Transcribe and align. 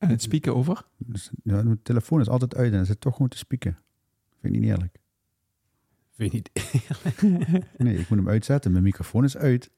En 0.00 0.08
het 0.08 0.22
spieken 0.22 0.54
over? 0.54 0.84
Dus, 0.96 1.30
ja, 1.42 1.62
mijn 1.62 1.82
telefoon 1.82 2.20
is 2.20 2.28
altijd 2.28 2.54
uit 2.54 2.70
en 2.70 2.76
hij 2.76 2.86
zit 2.86 3.00
toch 3.00 3.12
gewoon 3.12 3.28
te 3.28 3.36
spieken. 3.36 3.78
Vind 4.40 4.54
ik 4.54 4.60
niet 4.60 4.70
eerlijk. 4.70 4.98
Vind 6.14 6.32
je 6.32 6.36
niet? 6.36 6.50
Nee, 7.78 7.98
ik 7.98 8.08
moet 8.08 8.18
hem 8.18 8.28
uitzetten. 8.28 8.72
Mijn 8.72 8.84
microfoon 8.84 9.24
is 9.24 9.36
uit. 9.36 9.70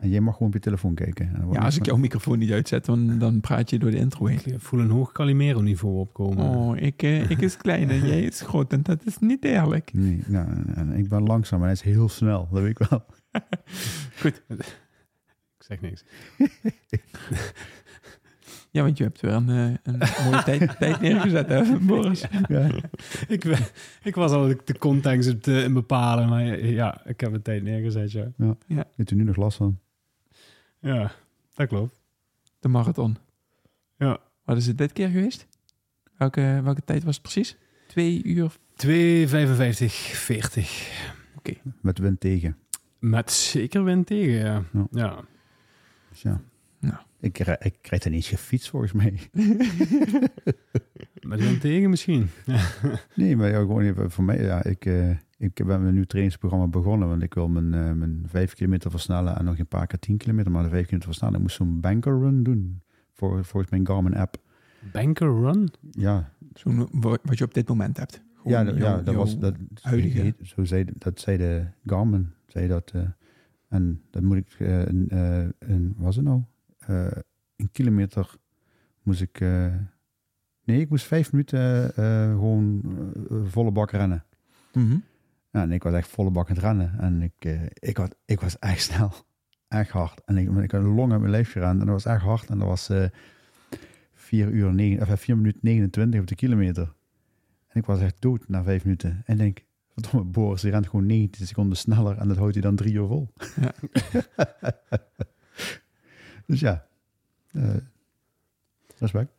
En 0.00 0.08
jij 0.08 0.20
mag 0.20 0.32
gewoon 0.32 0.48
op 0.48 0.54
je 0.54 0.60
telefoon 0.60 0.94
kijken. 0.94 1.34
En 1.34 1.40
dan 1.40 1.52
Ja, 1.52 1.60
als 1.60 1.76
ik 1.76 1.84
jouw 1.84 1.96
microfoon 1.96 2.38
niet 2.38 2.50
uitzet, 2.50 2.84
dan, 2.84 3.18
dan 3.18 3.40
praat 3.40 3.70
je 3.70 3.78
door 3.78 3.90
de 3.90 3.96
intro 3.96 4.26
heen. 4.26 4.40
Ik 4.44 4.60
voel 4.60 4.80
een 4.80 4.90
hoog 4.90 5.12
Calimero 5.12 5.60
niveau 5.60 5.98
opkomen. 5.98 6.44
Oh, 6.48 6.76
ik, 6.76 7.02
eh, 7.02 7.30
ik 7.30 7.40
is 7.40 7.56
klein 7.56 7.90
en 7.90 8.06
jij 8.06 8.22
is 8.22 8.40
groot 8.40 8.72
en 8.72 8.82
dat 8.82 9.06
is 9.06 9.18
niet 9.18 9.44
eerlijk. 9.44 9.92
Nee, 9.92 10.22
nou, 10.26 10.48
en 10.74 10.92
ik 10.92 11.08
ben 11.08 11.22
langzaam 11.22 11.58
en 11.58 11.64
hij 11.64 11.74
is 11.74 11.82
heel 11.82 12.08
snel. 12.08 12.48
Dat 12.50 12.62
weet 12.62 12.80
ik 12.80 12.88
wel. 12.88 13.04
Ik 15.58 15.64
zeg 15.64 15.80
niks. 15.80 16.04
Ja, 18.76 18.82
want 18.82 18.98
je 18.98 19.04
hebt 19.04 19.20
weer 19.20 19.32
een, 19.32 19.48
eh, 19.48 19.74
een 19.82 19.98
mooie 20.30 20.42
tijd, 20.42 20.78
tijd 20.78 21.00
neergezet, 21.00 21.48
hè, 21.48 21.78
Boris? 21.78 22.24
Ja. 22.48 22.70
ik, 23.28 23.44
ik 24.02 24.14
was 24.14 24.30
al 24.32 24.46
de 24.64 24.78
context 24.78 25.48
eh, 25.48 25.72
bepalen, 25.72 26.28
maar 26.28 26.64
ja, 26.64 27.06
ik 27.06 27.20
heb 27.20 27.32
een 27.32 27.42
tijd 27.42 27.62
neergezet, 27.62 28.10
ja. 28.12 28.32
Heeft 28.96 29.10
u 29.10 29.14
nu 29.14 29.22
nog 29.22 29.36
last 29.36 29.56
van? 29.56 29.78
Ja, 30.80 31.12
dat 31.54 31.68
klopt. 31.68 32.00
De 32.60 32.68
marathon. 32.68 33.16
Ja. 33.96 34.18
Wat 34.44 34.56
is 34.56 34.66
het 34.66 34.78
dit 34.78 34.92
keer 34.92 35.08
geweest? 35.08 35.46
Welke, 36.16 36.60
welke 36.64 36.84
tijd 36.84 37.04
was 37.04 37.14
het 37.14 37.22
precies? 37.22 37.56
Twee 37.86 38.22
uur? 38.24 38.52
2,55, 38.52 38.56
40. 40.12 40.90
Met 41.80 41.98
wind 41.98 42.20
tegen. 42.20 42.56
Met 42.98 43.32
zeker 43.32 43.84
wind 43.84 44.06
tegen, 44.06 44.34
ja. 44.34 44.64
Ja. 44.72 44.86
Ja. 44.90 45.24
Dus 46.10 46.22
ja. 46.22 46.40
Nou. 46.80 46.96
Ik, 47.26 47.38
ik 47.38 47.76
krijg 47.80 48.04
er 48.04 48.10
niet 48.10 48.18
eens 48.18 48.28
gefietst 48.28 48.68
volgens 48.68 48.92
mij. 48.92 49.18
Met 51.26 51.40
wind 51.40 51.60
tegen 51.60 51.90
misschien. 51.90 52.28
Nee, 53.14 53.36
maar 53.36 53.48
ja, 53.48 53.58
gewoon 53.58 53.82
even 53.82 54.10
voor 54.10 54.24
mij. 54.24 54.42
Ja, 54.42 54.64
ik, 54.64 54.84
eh, 54.84 55.10
ik 55.36 55.54
ben 55.54 55.66
met 55.66 55.88
een 55.88 55.94
nieuw 55.94 56.04
trainingsprogramma 56.04 56.66
begonnen. 56.66 57.08
Want 57.08 57.22
ik 57.22 57.34
wil 57.34 57.48
mijn, 57.48 57.74
eh, 57.74 57.92
mijn 57.92 58.22
5 58.26 58.54
kilometer 58.54 58.90
versnellen 58.90 59.38
en 59.38 59.44
nog 59.44 59.58
een 59.58 59.66
paar 59.66 59.86
keer 59.86 59.98
10 59.98 60.16
kilometer. 60.16 60.50
Maar 60.52 60.62
de 60.62 60.68
5 60.68 60.82
kilometer 60.84 61.08
versnellen. 61.08 61.36
Ik 61.36 61.42
moest 61.42 61.56
zo'n 61.56 61.80
banker 61.80 62.18
run 62.18 62.42
doen. 62.42 62.82
Voor, 63.12 63.44
volgens 63.44 63.70
mijn 63.72 63.86
Garmin 63.86 64.16
app. 64.16 64.36
Banker 64.92 65.40
Run? 65.40 65.68
Ja, 65.90 66.32
Zo'n 66.54 66.88
wa- 66.92 67.18
wat 67.22 67.38
je 67.38 67.44
op 67.44 67.54
dit 67.54 67.68
moment 67.68 67.96
hebt. 67.96 68.20
Gewoon 68.36 68.52
ja, 68.52 68.64
dat- 68.64 68.76
ja 68.76 69.00
dat 69.02 69.14
was 69.14 69.38
dat. 69.38 69.54
huidige. 69.80 70.20
heet- 70.20 70.36
Zo 70.42 70.64
zei, 70.64 70.84
dat 70.98 71.20
zei 71.20 71.36
de 71.36 71.64
Garmin. 71.86 72.30
Zei 72.46 72.68
dat. 72.68 72.90
eh, 72.94 73.00
en 73.68 74.00
dat 74.10 74.22
moet 74.22 74.36
ik. 74.36 74.54
eh, 74.58 74.86
een, 74.86 75.08
eh, 75.08 75.76
was 75.96 76.16
het 76.16 76.24
nou? 76.24 76.42
Eh, 76.86 77.06
een 77.56 77.70
kilometer 77.72 78.34
moest 79.02 79.20
ik. 79.20 79.40
eh, 79.40 79.74
nee, 80.64 80.80
ik 80.80 80.88
moest 80.88 81.04
vijf 81.06 81.32
minuten 81.32 81.94
eh, 81.96 82.30
gewoon 82.30 82.82
volle 83.46 83.70
bak 83.70 83.90
rennen. 83.90 84.24
Ja, 85.50 85.62
en 85.62 85.72
ik 85.72 85.82
was 85.82 85.94
echt 85.94 86.08
volle 86.08 86.30
bak 86.30 86.48
aan 86.48 86.54
het 86.54 86.64
rennen. 86.64 86.98
En 86.98 87.22
ik, 87.22 87.44
ik, 87.72 87.96
was, 87.96 88.08
ik 88.24 88.40
was 88.40 88.58
echt 88.58 88.82
snel. 88.82 89.12
Echt 89.68 89.90
hard. 89.90 90.20
En 90.24 90.36
ik, 90.36 90.50
ik 90.50 90.70
had 90.70 90.80
een 90.82 90.94
long 90.94 91.10
uit 91.12 91.20
mijn 91.20 91.32
lijf 91.32 91.52
gerend. 91.52 91.80
En 91.80 91.86
dat 91.86 92.02
was 92.02 92.04
echt 92.14 92.22
hard. 92.22 92.48
En 92.48 92.58
dat 92.58 92.68
was 92.68 92.88
eh 92.88 93.08
4 94.14 94.48
uur, 94.48 94.74
negen, 94.74 95.08
of 95.12 95.20
4 95.20 95.36
minuten 95.36 95.60
29 95.62 96.20
op 96.20 96.26
de 96.26 96.34
kilometer. 96.34 96.92
En 97.68 97.80
ik 97.80 97.86
was 97.86 98.00
echt 98.00 98.20
dood 98.20 98.48
na 98.48 98.62
5 98.62 98.84
minuten. 98.84 99.22
En 99.24 99.32
ik 99.34 99.38
denk, 99.38 99.64
verdomme, 99.94 100.26
Boris, 100.30 100.60
die 100.60 100.70
rent 100.70 100.86
gewoon 100.88 101.06
19 101.06 101.46
seconden 101.46 101.76
sneller. 101.76 102.18
En 102.18 102.28
dat 102.28 102.36
houdt 102.36 102.52
hij 102.52 102.62
dan 102.62 102.76
3 102.76 102.92
uur 102.94 103.06
vol. 103.06 103.32
Ja. 103.60 103.74
dus 106.46 106.60
ja. 106.60 106.86
eh, 107.52 107.74
respect. 108.98 109.30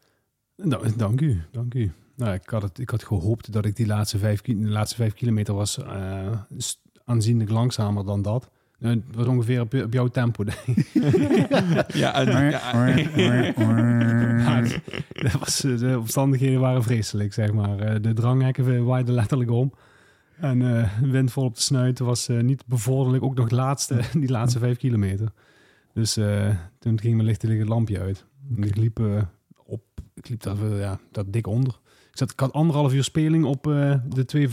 Nou, 0.56 0.96
dank 0.96 1.22
u, 1.22 1.42
dank 1.52 1.74
u. 1.74 1.92
Nou, 2.16 2.34
ik, 2.34 2.50
had 2.50 2.62
het, 2.62 2.80
ik 2.80 2.90
had 2.90 3.04
gehoopt 3.04 3.52
dat 3.52 3.66
ik 3.66 3.76
die 3.76 3.86
laatste 3.86 4.18
vijf, 4.18 4.42
de 4.42 4.56
laatste 4.56 4.96
vijf 4.96 5.14
kilometer 5.14 5.54
was 5.54 5.78
eh, 5.78 6.40
aanzienlijk 7.06 7.50
langzamer 7.50 8.06
dan 8.06 8.22
dat. 8.22 8.50
Eh, 8.80 8.90
Het 8.90 9.02
was 9.12 9.26
ongeveer 9.28 9.62
op, 9.62 9.74
op 9.74 9.94
jouw 9.94 10.08
tempo. 10.08 10.44
denk 10.44 10.60
ik. 10.68 10.88
Ja, 11.94 12.14
en, 12.14 12.50
ja, 12.50 12.88
Ja, 14.36 14.62
dat 15.22 15.32
was, 15.40 15.64
eh, 15.64 15.78
de 15.78 16.00
omstandigheden 16.00 16.60
waren 16.60 16.84
vreselijk, 16.84 17.34
zeg 17.34 17.54
maar. 17.54 17.80
Eh, 17.80 18.02
De 18.02 18.14
dranghekken 18.14 18.86
waaiden 18.86 19.14
letterlijk 19.14 19.52
om. 19.52 19.74
En 20.40 20.78
eh, 20.78 20.90
wind 21.02 21.32
vol 21.32 21.44
op 21.44 21.56
de 21.56 21.62
snuit 21.62 22.00
was 22.00 22.28
eh, 22.28 22.40
niet 22.40 22.64
bevorderlijk. 22.66 23.24
Ook 23.24 23.36
nog 23.36 23.50
laatste, 23.50 24.00
die 24.20 24.30
laatste 24.30 24.60
vijf 24.60 24.78
kilometer. 24.78 25.32
Dus 25.98 26.18
eh, 26.18 26.56
toen 26.80 27.00
ging 27.00 27.16
mijn 27.16 27.28
lichte 27.28 27.48
het 27.48 27.68
lampje 27.68 28.00
uit. 28.00 28.26
En 28.56 28.64
ik 28.64 28.76
liep 28.76 29.00
eh, 29.00 29.22
op, 29.66 29.82
ik 30.14 30.30
liep 30.30 30.42
daar, 30.42 30.72
eh, 30.72 30.80
ja, 30.80 31.00
daar 31.12 31.24
dik 31.28 31.48
onder. 31.48 31.80
Ik, 32.12 32.18
zat, 32.18 32.32
ik 32.32 32.40
had 32.40 32.54
anderhalf 32.54 32.94
uur 32.94 33.04
speling 33.04 33.46
op 33.46 33.68
eh, 33.68 33.96
de 34.08 34.50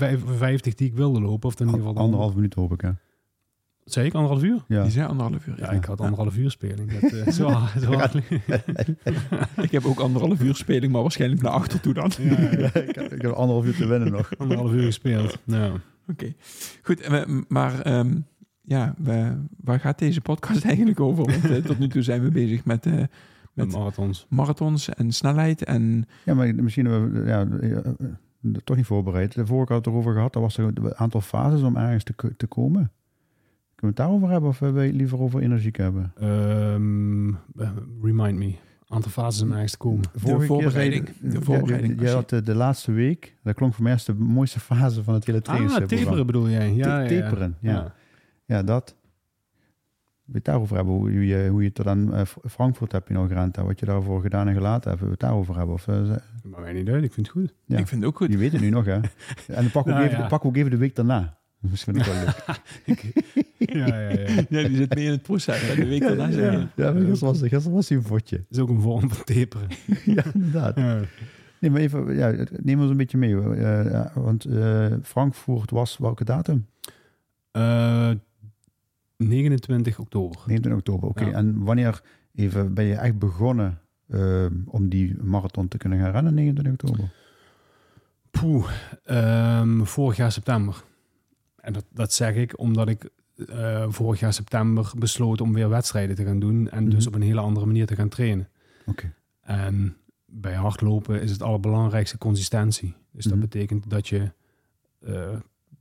2,55 0.69 0.75
die 0.75 0.88
ik 0.88 0.94
wilde 0.94 1.21
lopen. 1.21 1.49
Of 1.49 1.60
in 1.60 1.66
ieder 1.66 1.81
geval 1.81 1.97
Anderhalf 1.97 2.34
minuut 2.34 2.55
hoop 2.55 2.72
ik, 2.72 2.81
hè. 2.81 2.91
Zei 3.84 4.06
ik 4.06 4.15
anderhalf 4.15 4.43
uur? 4.43 4.65
Ja. 4.69 4.82
die 4.82 4.91
zijn 4.91 5.09
anderhalf 5.09 5.47
uur. 5.47 5.55
Ja, 5.59 5.71
ik 5.71 5.84
had 5.84 6.00
anderhalf 6.00 6.37
uur 6.37 6.50
speling. 6.50 6.99
Dat, 7.00 7.12
eh, 7.12 7.32
zo, 7.38 7.59
zo. 7.81 7.93
Ik 9.62 9.71
heb 9.71 9.84
ook 9.84 9.99
anderhalf 9.99 10.41
uur 10.41 10.55
speling, 10.55 10.93
maar 10.93 11.03
waarschijnlijk 11.03 11.43
naar 11.43 11.53
achter 11.53 11.81
toe 11.81 11.94
dan. 11.94 12.11
Ja, 12.19 12.75
ik, 12.75 12.94
heb, 12.94 13.12
ik 13.12 13.22
heb 13.22 13.32
anderhalf 13.32 13.66
uur 13.66 13.76
te 13.76 13.87
winnen 13.87 14.12
nog. 14.12 14.31
Anderhalf 14.38 14.72
uur 14.72 14.84
gespeeld. 14.84 15.38
Ja. 15.44 15.72
Oké, 16.09 16.34
goed. 16.82 17.09
Maar 17.49 17.81
ehm, 17.81 18.16
ja, 18.65 18.95
we, 18.99 19.33
waar 19.61 19.81
gaat 19.81 19.99
deze 19.99 20.21
podcast 20.21 20.65
eigenlijk 20.71 21.01
over? 21.01 21.25
Want 21.25 21.45
eh, 21.51 21.57
tot 21.65 21.79
nu 21.79 21.89
toe 21.89 22.03
zijn 22.03 22.23
we 22.23 22.31
bezig 22.31 22.65
met, 22.65 22.87
eh, 22.87 23.03
Met 23.53 23.73
marathons. 23.73 24.27
marathons 24.29 24.89
en 24.89 25.13
snelheid. 25.13 25.65
En 25.65 26.05
Ja, 26.25 26.35
maar 26.35 26.55
misschien 26.55 26.87
hebben 26.87 27.13
we 27.23 27.29
ja, 27.29 27.47
eh, 27.47 27.93
toch 28.65 28.77
niet 28.77 28.87
voorbereid. 28.87 29.35
De 29.35 29.47
vorige 29.47 29.73
had 29.73 29.85
het 29.85 29.95
erover 29.95 30.13
gehad, 30.15 30.33
dat 30.33 30.43
was 30.43 30.57
er 30.59 30.65
een 30.65 30.95
aantal 30.97 31.21
fases 31.21 31.63
om 31.63 31.77
ergens 31.77 32.05
te, 32.05 32.15
te 32.37 32.47
komen. 32.47 32.91
Kunnen 33.75 33.97
we 33.97 34.03
het 34.03 34.11
daarover 34.11 34.29
hebben 34.31 34.49
of 34.51 34.59
wil 34.59 34.81
je 34.83 34.93
liever 34.93 35.19
over 35.21 35.41
energiek 35.41 35.77
hebben? 35.77 36.13
Ehm, 36.21 37.29
eh, 37.29 37.71
remind 38.03 38.39
me. 38.39 38.55
Aantal 38.89 39.11
fases 39.11 39.43
om 39.43 39.53
ergens 39.53 39.73
te 39.73 39.79
komen. 39.79 40.05
Vorige 40.15 40.39
keer 40.39 40.47
voorbereiding. 40.47 41.09
je- 41.23 41.29
De 41.29 41.43
voorbereiding, 41.43 42.01
Je, 42.01 42.07
je- 42.07 42.13
had 42.13 42.29
de, 42.29 42.43
de 42.43 42.55
laatste 42.55 42.93
week, 42.93 43.37
dat 43.43 43.55
klonk 43.55 43.75
voor 43.75 43.83
mij 43.83 43.93
als 43.93 44.05
de 44.05 44.15
mooiste 44.15 44.61
fase 44.61 45.03
van 45.03 45.15
het 45.15 45.27
hele 45.27 45.39
Ah, 45.39 45.45
trainingsprogramma. 45.45 46.05
taperen 46.05 46.27
bedoel 46.27 46.49
jij? 46.51 46.75
Ja, 46.75 46.83
Ta- 46.85 47.01
ja, 47.01 47.11
ja. 47.11 47.21
taperen, 47.23 47.57
ja. 47.61 47.94
Ja, 48.44 48.62
dat. 48.62 48.96
Je 50.26 50.32
het 50.35 50.44
daarover 50.44 50.76
hebben? 50.76 50.94
Hoe 50.94 51.26
je, 51.26 51.49
hoe 51.50 51.62
je 51.62 51.73
tot 51.73 51.87
aan 51.87 52.14
eh, 52.14 52.20
Frankfurt 52.50 52.93
heb 52.93 53.08
je 53.08 53.14
nog 53.14 53.29
gerend 53.29 53.56
en 53.56 53.64
wat 53.64 53.79
je 53.81 53.87
daarvoor 53.87 54.20
gedaan 54.20 54.49
en 54.49 54.55
gelaten 54.55 54.91
hebt. 54.91 55.02
Je 55.02 55.08
het 55.11 55.20
daarover 55.20 55.56
hebben? 55.56 55.75
Of, 55.75 55.88
eh, 55.88 56.11
Maar 56.44 56.61
mij 56.61 56.73
niet 56.73 56.88
uit, 56.88 57.05
ik 57.05 57.12
vind 57.12 57.26
het 57.26 57.37
goed. 57.37 57.55
Ja. 57.64 57.79
ik 57.79 57.87
vind 57.88 58.00
het 58.00 58.11
ook 58.11 58.17
goed. 58.17 58.31
je 58.31 58.37
weet 58.38 58.52
het 58.52 58.61
nu 58.61 58.70
nog, 58.70 58.85
hè? 58.85 58.93
En 59.00 59.02
dan 59.46 59.70
pak 59.70 59.82
ook, 59.82 59.93
Nou, 59.94 60.05
even, 60.05 60.19
ja. 60.19 60.26
pak 60.26 60.44
ook 60.44 60.56
even 60.56 60.70
de 60.70 60.76
week 60.76 60.94
daarna. 60.96 61.38
Misschien 61.61 61.99
ook 61.99 62.05
wel 62.05 62.14
leuk. 62.25 63.02
Ja, 63.58 63.87
ja, 63.87 64.08
ja. 64.11 64.19
Ja, 64.49 64.69
die 64.69 64.76
zit 64.76 64.94
mee 64.94 65.05
in 65.05 65.11
het 65.11 65.23
proces. 65.23 65.61
hè. 65.69 65.75
De 65.75 65.87
week 65.87 66.00
daarna 66.00 66.31
zijn 66.31 66.50
we- 66.50 66.56
ja, 66.82 66.87
ja, 66.87 66.93
maar 66.93 67.02
gisteren 67.02 67.32
was, 67.32 67.40
gisteren 67.49 67.73
was 67.73 67.88
hij 67.88 67.99
een 67.99 68.05
vodje. 68.05 68.37
Dat 68.37 68.47
is 68.50 68.58
ook 68.58 68.69
een 68.69 68.81
vorm 68.81 69.11
van 69.11 69.25
taperen. 69.25 69.69
ja, 70.17 70.25
inderdaad. 70.35 70.76
Ja. 70.76 71.00
Nee, 71.61 71.70
maar 71.70 71.81
even, 71.81 72.14
ja, 72.14 72.44
neem 72.62 72.81
ons 72.81 72.90
een 72.90 72.97
beetje 72.97 73.19
mee. 73.19 73.40
Eh, 73.40 73.90
ja, 73.90 74.12
want 74.14 74.44
eh, 74.44 74.87
Frankfurt 75.02 75.70
was 75.70 75.99
welke 75.99 76.25
datum? 76.25 76.67
Eh, 77.50 78.11
29 79.29 79.99
oktober. 79.99 80.38
29 80.47 80.73
oktober, 80.79 81.09
oké. 81.09 81.25
Ja. 81.25 81.32
En 81.32 81.65
wanneer 81.65 82.03
even 82.35 82.75
ben 82.75 82.85
je 82.85 82.94
echt 82.94 83.19
begonnen 83.19 83.79
eh, 84.09 84.47
om 84.67 84.88
die 84.88 85.17
marathon 85.23 85.69
te 85.69 85.76
kunnen 85.76 85.99
gaan 85.99 86.11
rennen, 86.11 86.35
29 86.35 86.73
oktober? 86.91 87.12
Poeh, 88.31 88.71
ehm, 89.05 89.82
vorig 89.85 90.17
jaar 90.17 90.32
september. 90.32 90.85
En 91.56 91.73
dat, 91.73 91.85
dat 91.93 92.12
zeg 92.12 92.35
ik 92.35 92.59
omdat 92.59 92.88
ik 92.88 93.11
eh, 93.49 93.85
vorig 93.88 94.21
jaar 94.21 94.32
september 94.32 94.93
besloot 94.99 95.41
om 95.41 95.53
weer 95.53 95.69
wedstrijden 95.69 96.17
te 96.17 96.25
gaan 96.25 96.38
doen. 96.38 96.69
En 96.71 96.85
dus 96.88 96.99
Mhm. 96.99 97.09
op 97.09 97.15
een 97.15 97.26
hele 97.26 97.41
andere 97.41 97.67
manier 97.67 97.87
te 97.87 97.94
gaan 97.97 98.09
trainen. 98.09 98.49
Oké. 98.87 99.12
En 99.41 99.97
bij 100.26 100.55
hardlopen 100.55 101.21
is 101.23 101.31
het 101.31 101.43
allerbelangrijkste 101.43 102.19
consistentie. 102.19 102.94
Dus 103.12 103.25
Mhm. 103.26 103.35
dat 103.41 103.50
betekent 103.50 103.91
dat 103.91 104.09
je 104.09 104.32
eh, 105.06 105.29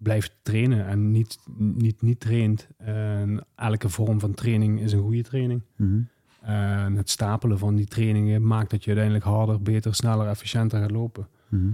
blijft 0.04 0.36
trainen 0.42 0.88
en 0.88 1.12
niet, 1.12 1.40
niet, 1.58 2.02
niet 2.02 2.20
traint. 2.20 2.68
En 2.78 3.46
elke 3.56 3.90
vorm 3.90 4.20
van 4.20 4.34
training 4.34 4.80
is 4.80 4.92
een 4.92 5.02
goede 5.02 5.24
training. 5.24 5.62
Mhm. 5.76 6.00
En 6.42 6.96
het 6.96 7.10
stapelen 7.10 7.58
van 7.60 7.76
die 7.76 7.86
trainingen 7.88 8.48
maakt 8.48 8.70
dat 8.70 8.82
je 8.84 8.88
uiteindelijk 8.88 9.26
harder, 9.26 9.62
beter, 9.62 9.96
sneller, 9.96 10.28
efficiënter 10.28 10.80
gaat 10.80 10.92
lopen. 10.92 11.28
Mhm. 11.50 11.70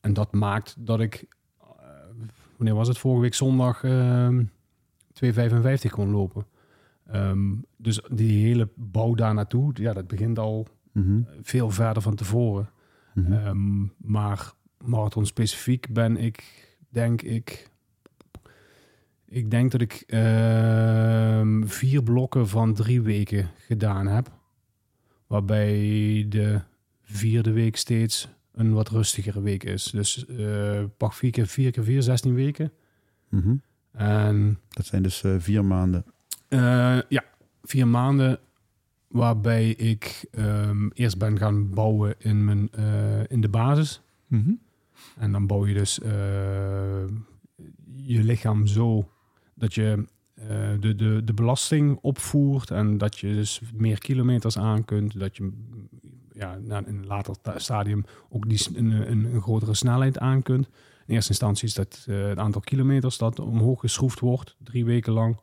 En 0.00 0.12
dat 0.12 0.32
maakt 0.32 0.74
dat 0.78 1.00
ik, 1.00 1.24
eh, 1.60 1.66
wanneer 2.56 2.74
was 2.74 2.88
het, 2.88 2.98
vorige 2.98 3.20
week 3.20 3.34
zondag, 3.34 3.84
ehm 3.84 4.42
2,55 5.12 5.90
kon 5.92 6.10
lopen. 6.10 6.46
Ehm, 7.06 7.50
dus 7.76 8.00
die 8.12 8.44
hele 8.44 8.68
bouw 8.74 9.14
daar 9.14 9.34
naartoe, 9.34 9.70
ja, 9.74 9.92
dat 9.92 10.06
begint 10.06 10.38
al 10.38 10.66
Mhm. 10.92 11.20
veel 11.42 11.70
verder 11.70 12.02
van 12.02 12.14
tevoren. 12.14 12.70
Ehm, 13.14 13.82
maar 13.96 14.52
marathon 14.84 15.26
specifiek 15.26 15.86
ben 15.92 16.16
ik, 16.16 16.70
denk 16.92 17.22
ik, 17.22 17.70
ik 19.28 19.50
denk 19.50 19.70
dat 19.70 19.80
ik 19.80 20.04
ehm, 20.06 21.64
vier 21.66 22.02
blokken 22.02 22.48
van 22.48 22.74
drie 22.74 23.00
weken 23.02 23.50
gedaan 23.66 24.06
heb. 24.06 24.30
Waarbij 25.26 26.26
de 26.28 26.60
vierde 27.02 27.50
week 27.52 27.76
steeds 27.76 28.28
een 28.52 28.72
wat 28.72 28.88
rustigere 28.88 29.42
week 29.42 29.64
is. 29.64 29.84
Dus 29.84 30.26
eh 30.26 30.82
pak 30.96 31.12
vier 31.12 31.30
keer 31.30 31.46
vier 31.46 31.70
keer 31.70 31.84
vier, 31.84 32.02
16 32.02 32.34
weken. 32.34 32.72
Mhm. 33.28 33.54
En 33.92 34.58
Dat 34.68 34.86
zijn 34.86 35.02
dus 35.02 35.22
eh, 35.22 35.34
vier 35.38 35.64
maanden. 35.64 36.04
eh, 36.48 36.98
ja, 37.08 37.24
vier 37.62 37.88
maanden 37.88 38.38
waarbij 39.08 39.70
ik 39.70 40.24
ehm, 40.30 40.88
eerst 40.94 41.18
ben 41.18 41.38
gaan 41.38 41.70
bouwen 41.70 42.14
in, 42.18 42.44
mijn, 42.44 42.70
in 43.28 43.40
de 43.40 43.48
basis. 43.48 44.00
Mhm. 44.26 44.50
En 45.16 45.32
dan 45.32 45.46
bouw 45.46 45.66
je 45.66 45.74
dus 45.74 46.00
eh, 46.00 47.04
je 47.96 48.22
lichaam 48.22 48.66
zo 48.66 49.08
dat 49.54 49.74
je 49.74 50.04
eh, 50.34 50.46
de, 50.80 50.94
de, 50.94 51.24
de 51.24 51.34
belasting 51.34 51.98
opvoert 52.00 52.70
en 52.70 52.98
dat 52.98 53.18
je 53.18 53.34
dus 53.34 53.60
meer 53.74 53.98
kilometers 53.98 54.58
aan 54.58 54.84
kunt. 54.84 55.18
Dat 55.18 55.36
je 55.36 55.52
ja, 56.32 56.54
in 56.54 56.70
een 56.86 57.06
later 57.06 57.40
ta- 57.40 57.58
stadium 57.58 58.04
ook 58.28 58.48
die, 58.48 58.66
een, 58.74 59.10
een, 59.10 59.40
grotere 59.40 59.74
snelheid 59.74 60.18
aan 60.18 60.42
kunt. 60.42 60.66
In 61.06 61.14
eerste 61.14 61.30
instantie 61.30 61.68
is 61.68 61.74
dat 61.74 62.04
eh, 62.08 62.28
het 62.28 62.38
aantal 62.38 62.60
kilometers 62.60 63.18
dat 63.18 63.40
omhoog 63.40 63.80
geschroefd 63.80 64.20
wordt, 64.20 64.56
drie 64.58 64.84
weken 64.84 65.12
lang. 65.12 65.40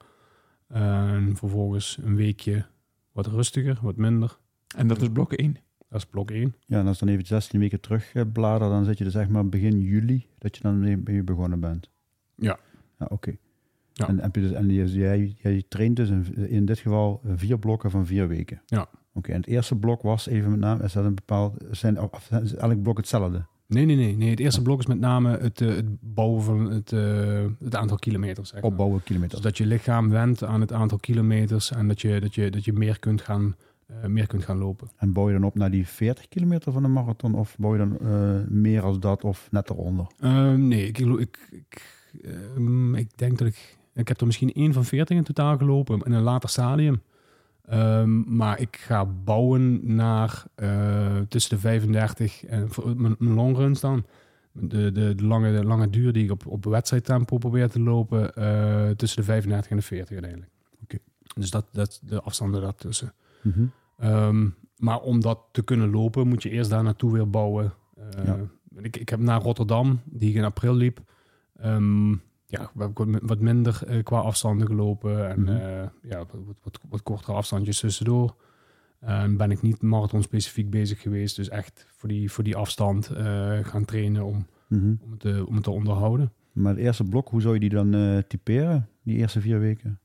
En 0.67 1.35
vervolgens 1.35 1.97
een 2.01 2.15
weekje 2.15 2.65
wat 3.11 3.27
rustiger, 3.27 3.79
wat 3.81 3.95
minder. 3.95 4.37
En 4.75 4.87
dat 4.87 5.01
is 5.01 5.09
blok 5.09 5.33
1. 5.33 5.57
Dat 5.89 5.99
is 6.01 6.05
blok 6.05 6.31
1. 6.31 6.55
Ja, 6.65 6.79
en 6.79 6.87
als 6.87 6.99
je 6.99 7.05
dan 7.05 7.13
even 7.13 7.27
16 7.27 7.59
weken 7.59 7.79
terug 7.79 8.13
eh, 8.13 8.23
bladeren, 8.33 8.73
dan 8.73 8.85
zit 8.85 8.97
je 8.97 9.03
dus 9.03 9.13
zeg 9.13 9.27
maar 9.29 9.49
begin 9.49 9.79
juli 9.81 10.25
dat 10.37 10.55
je 10.55 10.61
dan 10.61 10.79
mee, 11.03 11.23
begonnen 11.23 11.59
bent. 11.59 11.89
Ja. 12.35 12.59
Ja, 12.99 13.05
oké. 13.09 13.35
Ja. 13.93 14.07
En, 14.07 14.19
heb 14.19 14.35
je 14.35 14.41
dus, 14.41 14.51
en 14.51 14.69
je- 14.69 14.91
jij, 14.91 15.35
jij 15.41 15.63
traint 15.69 15.95
dus 15.95 16.09
in, 16.09 16.49
in 16.49 16.65
dit 16.65 16.79
geval 16.79 17.21
vier 17.35 17.59
blokken 17.59 17.91
van 17.91 18.05
vier 18.05 18.27
weken. 18.27 18.61
Ja. 18.65 18.89
Oké, 19.13 19.31
en 19.31 19.37
het 19.37 19.47
eerste 19.47 19.75
blok 19.75 20.01
was 20.01 20.27
even 20.27 20.49
met 20.49 20.59
name, 20.59 20.83
is 20.83 20.93
dat 20.93 21.05
een 21.05 21.15
bepaald, 21.15 21.63
zijn, 21.71 21.99
of 22.01 22.31
is 22.43 22.55
elk 22.55 22.81
blok 22.81 22.97
hetzelfde? 22.97 23.45
Nee, 23.67 23.85
nee, 23.85 23.95
nee, 23.95 24.15
nee. 24.17 24.29
Het 24.29 24.39
eerste 24.39 24.61
blok 24.61 24.79
is 24.79 24.85
met 24.85 24.99
name 24.99 25.37
het, 25.37 25.61
eh, 25.61 25.67
het 25.75 25.85
bouwen 26.13 26.41
van 26.43 26.71
het, 26.71 26.91
eh, 26.91 27.45
het 27.59 27.75
aantal 27.75 27.97
kilometers. 27.97 28.49
Zeg 28.49 28.61
maar. 28.61 28.71
Opbouwen 28.71 29.03
kilometers. 29.03 29.41
Dus 29.41 29.49
dat 29.51 29.57
je 29.57 29.65
lichaam 29.65 30.09
wendt 30.09 30.43
aan 30.43 30.61
het 30.61 30.73
aantal 30.73 30.97
kilometers 30.97 31.71
en 31.71 31.87
dat 31.87 32.01
je, 32.01 32.19
dat 32.19 32.35
je, 32.35 32.51
dat 32.51 32.65
je 32.65 32.73
meer, 32.73 32.99
kunt 32.99 33.21
gaan, 33.21 33.55
meer 34.07 34.27
kunt 34.27 34.43
gaan 34.43 34.57
lopen. 34.57 34.89
En 34.97 35.13
bouw 35.13 35.27
je 35.27 35.33
dan 35.33 35.43
op 35.43 35.55
naar 35.55 35.71
die 35.71 35.87
40 35.87 36.27
kilometer 36.27 36.71
van 36.71 36.81
de 36.81 36.87
marathon? 36.87 37.33
Of 37.33 37.55
bouw 37.57 37.71
je 37.71 37.77
dan 37.77 37.99
eh, 37.99 38.47
meer 38.47 38.81
als 38.81 38.99
dat 38.99 39.23
of 39.23 39.47
net 39.51 39.69
eronder? 39.69 40.07
Eh, 40.19 40.53
nee, 40.53 40.87
ik, 40.87 40.97
ik, 40.97 41.47
ik, 41.51 41.81
ik 42.93 43.17
denk 43.17 43.37
dat 43.37 43.47
ik... 43.47 43.77
Ik 43.93 44.07
heb 44.07 44.19
er 44.19 44.25
misschien 44.25 44.53
één 44.53 44.73
van 44.73 44.85
40 44.85 45.17
in 45.17 45.23
totaal 45.23 45.57
gelopen 45.57 46.01
in 46.01 46.11
een 46.11 46.21
later 46.21 46.49
stadium. 46.49 47.01
Ehm, 47.69 48.35
maar 48.35 48.59
ik 48.59 48.77
ga 48.77 49.05
bouwen 49.05 49.95
naar 49.95 50.43
eh, 50.55 51.17
tussen 51.27 51.55
de 51.55 51.61
35 51.61 52.45
en 52.45 52.69
mijn, 52.95 53.15
mijn 53.19 53.33
longruns 53.33 53.79
dan. 53.79 54.05
De, 54.51 54.91
de, 54.91 55.15
de, 55.15 55.25
lange, 55.25 55.51
de 55.51 55.63
lange 55.63 55.89
duur 55.89 56.13
die 56.13 56.23
ik 56.23 56.31
op, 56.31 56.45
op 56.45 56.65
wedstrijdtempo 56.65 57.37
probeer 57.37 57.69
te 57.69 57.79
lopen, 57.79 58.35
eh, 58.35 58.89
tussen 58.89 59.19
de 59.19 59.25
35 59.25 59.71
en 59.71 59.77
de 59.77 59.83
40 59.83 60.11
uiteindelijk. 60.11 60.51
Oké. 60.83 60.97
Dus 61.35 61.49
dat, 61.49 61.65
dat, 61.71 61.99
de 62.03 62.21
afstanden 62.21 62.61
daartussen. 62.61 63.13
Mhm. 63.41 63.65
Ehm, 63.99 64.47
maar 64.77 64.99
om 64.99 65.21
dat 65.21 65.39
te 65.51 65.61
kunnen 65.63 65.89
lopen, 65.91 66.27
moet 66.27 66.43
je 66.43 66.49
eerst 66.49 66.69
daar 66.69 66.83
naartoe 66.83 67.11
weer 67.11 67.29
bouwen. 67.29 67.73
Eh, 67.95 68.25
Ja. 68.25 68.37
ik, 68.81 68.97
ik 68.97 69.09
heb 69.09 69.19
naar 69.19 69.41
Rotterdam, 69.41 69.99
die 70.05 70.29
ik 70.29 70.35
in 70.35 70.43
april 70.43 70.73
liep. 70.75 70.99
ehm, 71.55 72.09
ja, 72.45 72.71
we 72.73 72.83
hebben 72.83 73.27
wat- 73.27 73.39
minder 73.39 73.81
eh, 73.87 74.03
qua 74.03 74.19
afstanden 74.19 74.67
gelopen. 74.67 75.29
En 75.29 75.41
Mhm. 75.41 75.49
eh, 75.55 75.87
ja, 76.01 76.17
wat, 76.17 76.59
wat, 76.63 76.79
wat 76.89 77.03
kortere 77.03 77.31
afstandjes 77.31 77.79
tussendoor. 77.79 78.35
En 78.99 79.37
ben 79.37 79.51
ik 79.51 79.61
niet 79.61 79.81
marathon 79.81 80.21
specifiek 80.23 80.69
bezig 80.69 81.01
geweest. 81.01 81.35
Dus 81.35 81.49
echt 81.49 81.85
voor 81.91 82.09
die, 82.09 82.31
voor 82.31 82.43
die 82.43 82.55
afstand 82.55 83.05
gaan 83.61 83.85
trainen 83.85 84.23
om, 84.25 84.45
Mhm. 84.67 84.93
om, 85.01 85.11
het 85.11 85.19
te, 85.19 85.43
om 85.47 85.53
het 85.55 85.63
te 85.63 85.71
onderhouden. 85.71 86.33
Maar 86.51 86.71
het 86.73 86.81
eerste 86.81 87.03
blok, 87.03 87.29
hoe 87.29 87.41
zou 87.41 87.53
je 87.53 87.59
die 87.59 87.69
dan 87.69 88.23
typeren? 88.27 88.87
Die 89.03 89.17
eerste 89.17 89.41
vier 89.41 89.59
weken? 89.59 89.99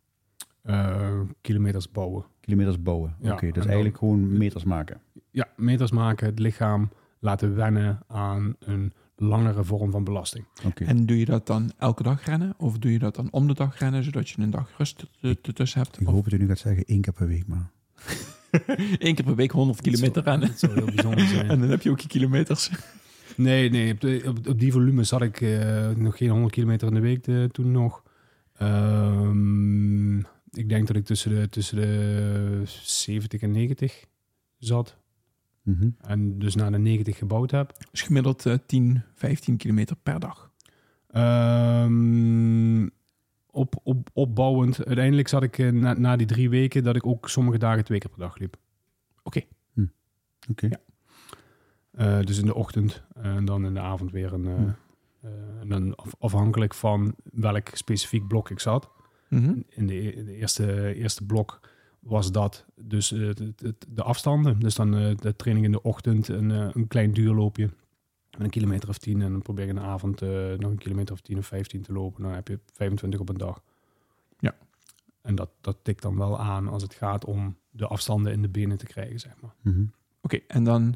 Eh, 0.65 1.21
kilometers 1.41 1.91
bouwen. 1.91 2.25
Kilometers 2.41 2.83
bouwen. 2.83 3.15
Ja, 3.21 3.33
Oké, 3.33 3.45
dus 3.47 3.55
dan- 3.55 3.67
eigenlijk 3.67 3.99
gewoon 3.99 4.37
meters 4.37 4.65
maken. 4.65 5.01
Ja, 5.31 5.49
meters 5.57 5.91
maken, 5.91 6.27
het 6.27 6.39
lichaam 6.39 6.91
laten 7.19 7.55
wennen 7.55 7.99
aan 8.07 8.57
een 8.59 8.93
langere 9.17 9.65
vorm 9.65 9.91
van 9.91 10.05
belasting. 10.05 10.45
Oké. 10.65 10.85
En 10.85 11.07
doe 11.07 11.19
je 11.19 11.25
dat 11.25 11.47
dan 11.47 11.73
elke 11.79 12.03
dag 12.03 12.25
rennen? 12.27 12.55
Of 12.57 12.79
doe 12.79 12.93
je 12.93 12.99
dat 12.99 13.15
dan 13.15 13.29
om 13.31 13.47
de 13.47 13.55
dag 13.55 13.79
rennen, 13.79 14.05
zodat 14.05 14.29
je 14.29 14.43
een 14.43 14.51
dag 14.51 14.71
rust 14.79 15.05
er- 15.21 15.37
ertussen 15.43 15.81
hebt? 15.81 16.01
Ik 16.01 16.07
Of 16.09 16.15
hoop 16.15 16.25
dat 16.25 16.33
u 16.33 16.37
nu 16.43 16.47
gaat 16.47 16.59
zeggen 16.59 16.85
één 16.85 17.01
keer 17.01 17.13
per 17.13 17.27
week, 17.27 17.47
maar... 17.47 17.71
één 18.99 19.15
keer 19.15 19.25
per 19.25 19.35
week 19.35 19.51
100 19.51 19.81
kilometer 19.81 20.23
Dat 20.23 20.25
zou- 20.25 20.31
rennen? 20.39 20.49
Dat 20.49 20.59
zou 20.59 20.73
heel 20.75 20.85
bijzonder 20.85 21.27
zijn. 21.27 21.49
En 21.51 21.61
dan 21.61 21.69
heb 21.71 21.83
je 21.83 21.91
ook 21.91 22.01
je 22.01 22.09
kilometers. 22.09 22.71
Nee, 23.37 23.71
nee 23.71 23.93
op, 23.93 24.01
de- 24.01 24.23
op, 24.29 24.49
op 24.49 24.61
die 24.61 24.73
volume 24.73 25.05
zat 25.05 25.23
ik 25.23 25.41
eh, 25.41 25.89
nog 25.91 26.17
geen 26.17 26.29
100 26.31 26.53
kilometer 26.53 26.89
in 26.89 26.95
de 26.95 27.01
week 27.01 27.27
eh, 27.27 27.45
toen 27.45 27.71
nog. 27.71 28.03
Ehm, 28.57 30.21
ik 30.55 30.69
denk 30.69 30.87
dat 30.87 30.97
ik 30.97 31.05
tussen 31.05 31.31
de, 31.35 31.49
tussen 31.49 31.77
de 31.77 32.63
70 32.83 33.41
en 33.43 33.51
90 33.51 34.05
zat. 34.59 34.97
Mhm. 35.63 35.91
En 36.01 36.39
dus 36.39 36.55
naar 36.55 36.71
de 36.73 36.79
90 36.79 37.17
gebouwd 37.19 37.51
heb. 37.51 37.73
Dus 37.91 38.03
gemiddeld 38.03 38.47
eh, 38.47 38.55
10, 38.67 39.03
15 39.15 39.57
kilometer 39.57 39.97
per 40.03 40.21
dag. 40.21 40.53
Ehm, 41.09 42.87
op, 43.51 43.75
op, 43.83 44.11
opbouwend. 44.13 44.85
Uiteindelijk 44.87 45.29
zat 45.29 45.43
ik 45.43 45.59
eh, 45.59 45.71
na, 45.73 45.93
na 45.93 46.17
die 46.17 46.27
drie 46.27 46.51
weken 46.51 46.83
dat 46.85 46.97
ik 46.97 47.07
ook 47.07 47.29
sommige 47.29 47.59
dagen 47.59 47.85
twee 47.85 47.99
keer 47.99 48.11
per 48.11 48.19
dag 48.19 48.39
liep. 48.39 48.57
Oké. 49.23 49.41
Ja. 50.69 50.79
Eh, 51.91 52.21
dus 52.27 52.39
in 52.39 52.47
de 52.47 52.55
ochtend 52.55 53.03
en 53.15 53.45
dan 53.45 53.65
in 53.65 53.75
de 53.75 53.81
avond 53.81 54.11
weer 54.11 54.33
een. 54.33 54.47
eh, 54.47 54.55
Hm. 54.55 54.69
eh, 55.21 55.31
en 55.61 55.69
dan 55.69 55.95
af- 55.97 56.15
afhankelijk 56.19 56.75
van 56.75 57.15
welk 57.33 57.69
specifiek 57.73 58.27
blok 58.29 58.51
ik 58.51 58.61
zat. 58.61 58.91
Mhm. 59.35 59.61
In 59.69 59.87
de, 59.87 60.13
in 60.13 60.25
de 60.25 60.35
eerste, 60.37 60.95
eerste 60.95 61.27
blok 61.27 61.61
was 62.01 62.33
dat 62.33 62.65
dus 62.75 63.13
eh, 63.13 63.27
het- 63.27 63.39
het- 63.39 63.61
het- 63.61 63.87
de 63.89 64.03
afstanden. 64.03 64.61
Dus 64.61 64.75
dan 64.75 64.97
eh, 64.97 65.17
de 65.17 65.37
training 65.37 65.67
in 65.67 65.73
de 65.73 65.83
ochtend, 65.83 66.29
een, 66.29 66.51
eh, 66.51 66.69
een 66.73 66.87
klein 66.89 67.13
duurloopje. 67.13 67.71
Met 68.31 68.41
een 68.43 68.51
kilometer 68.51 68.89
of 68.89 68.99
tien. 68.99 69.23
En 69.23 69.31
dan 69.33 69.43
probeer 69.43 69.65
ik 69.65 69.71
in 69.71 69.77
de 69.77 69.81
avond 69.81 70.23
eh, 70.23 70.29
nog 70.59 70.71
een 70.71 70.79
kilometer 70.79 71.15
of 71.15 71.21
tien 71.21 71.39
of 71.39 71.47
vijftien 71.47 71.83
te 71.83 71.93
lopen. 71.93 72.23
Dan 72.23 72.33
heb 72.33 72.49
je 72.49 72.59
25 72.73 73.21
op 73.21 73.29
een 73.29 73.39
dag. 73.39 73.63
Ja. 74.39 74.55
En 75.23 75.35
dat, 75.35 75.51
dat 75.61 75.77
tikt 75.83 76.03
dan 76.03 76.17
wel 76.17 76.41
aan 76.41 76.69
als 76.69 76.83
het 76.83 76.95
gaat 76.95 77.25
om 77.25 77.57
de 77.71 77.87
afstanden 77.87 78.33
in 78.33 78.43
de 78.43 78.49
benen 78.49 78.77
te 78.79 78.87
krijgen, 78.87 79.21
zeg 79.21 79.33
maar. 79.41 79.55
Mhm. 79.61 79.85
Oké, 80.23 80.37
en 80.49 80.65
dan 80.65 80.95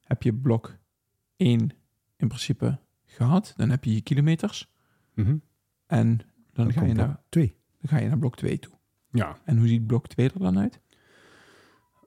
heb 0.00 0.22
je 0.22 0.34
blok 0.34 0.76
1 1.36 1.70
in 2.16 2.28
principe 2.28 2.78
gehad. 3.04 3.54
Dan 3.56 3.70
heb 3.70 3.84
je 3.84 3.94
je 3.94 4.00
kilometers. 4.00 4.72
Mhm. 5.14 5.36
En 5.86 6.16
dan, 6.52 6.64
Dan 6.64 6.72
ga 6.72 6.84
je, 6.84 6.92
naar, 6.92 7.06
blok 7.06 7.20
twee. 7.28 7.56
Dan 7.80 7.88
ga 7.90 7.98
je 7.98 8.08
naar 8.08 8.18
blok 8.18 8.36
2 8.36 8.58
toe. 8.58 8.72
Ja, 9.10 9.36
En 9.44 9.58
hoe 9.58 9.68
ziet 9.68 9.86
blok 9.86 10.06
2 10.06 10.30
er 10.30 10.38
dan 10.38 10.58
uit? 10.58 10.80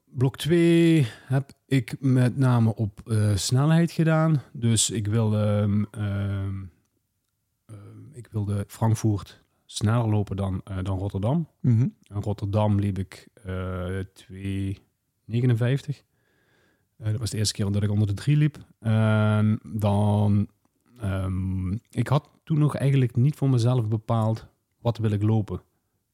Blok 0.06 0.38
2 0.38 1.08
heb 1.25 1.51
ik 1.66 1.96
met 2.00 2.38
name 2.38 2.75
op 2.75 3.01
eh, 3.06 3.36
snelheid 3.36 3.92
gedaan. 3.92 4.42
Dus 4.54 4.90
ik 4.90 5.08
wilde, 5.08 5.88
ehm, 5.92 6.63
ik 8.13 8.28
wilde 8.32 8.66
Frankfurt 8.68 9.44
sneller 9.66 10.10
lopen 10.10 10.36
dan, 10.36 10.62
eh, 10.63 10.78
dan 10.84 10.98
Rotterdam. 10.98 11.48
Mhm. 11.60 11.88
Rotterdam 12.04 12.80
liep 12.80 12.98
ik 12.98 13.28
eh 13.44 14.00
2,59. 14.13 16.04
Eh, 16.98 17.12
dat 17.12 17.20
was 17.20 17.30
de 17.30 17.38
eerste 17.38 17.54
keer 17.54 17.72
dat 17.72 17.84
ik 17.84 17.92
onder 17.92 18.08
de 18.08 18.13
3 18.13 18.38
liep. 18.38 18.58
Dan, 19.63 20.48
ik 21.90 22.08
had 22.08 22.30
toen 22.44 22.60
nog 22.60 22.75
eigenlijk 22.75 23.16
niet 23.16 23.36
voor 23.36 23.50
mezelf 23.50 23.88
bepaald 23.88 24.48
wat 24.82 24.98
wil 24.98 25.12
ik 25.12 25.24
lopen. 25.24 25.62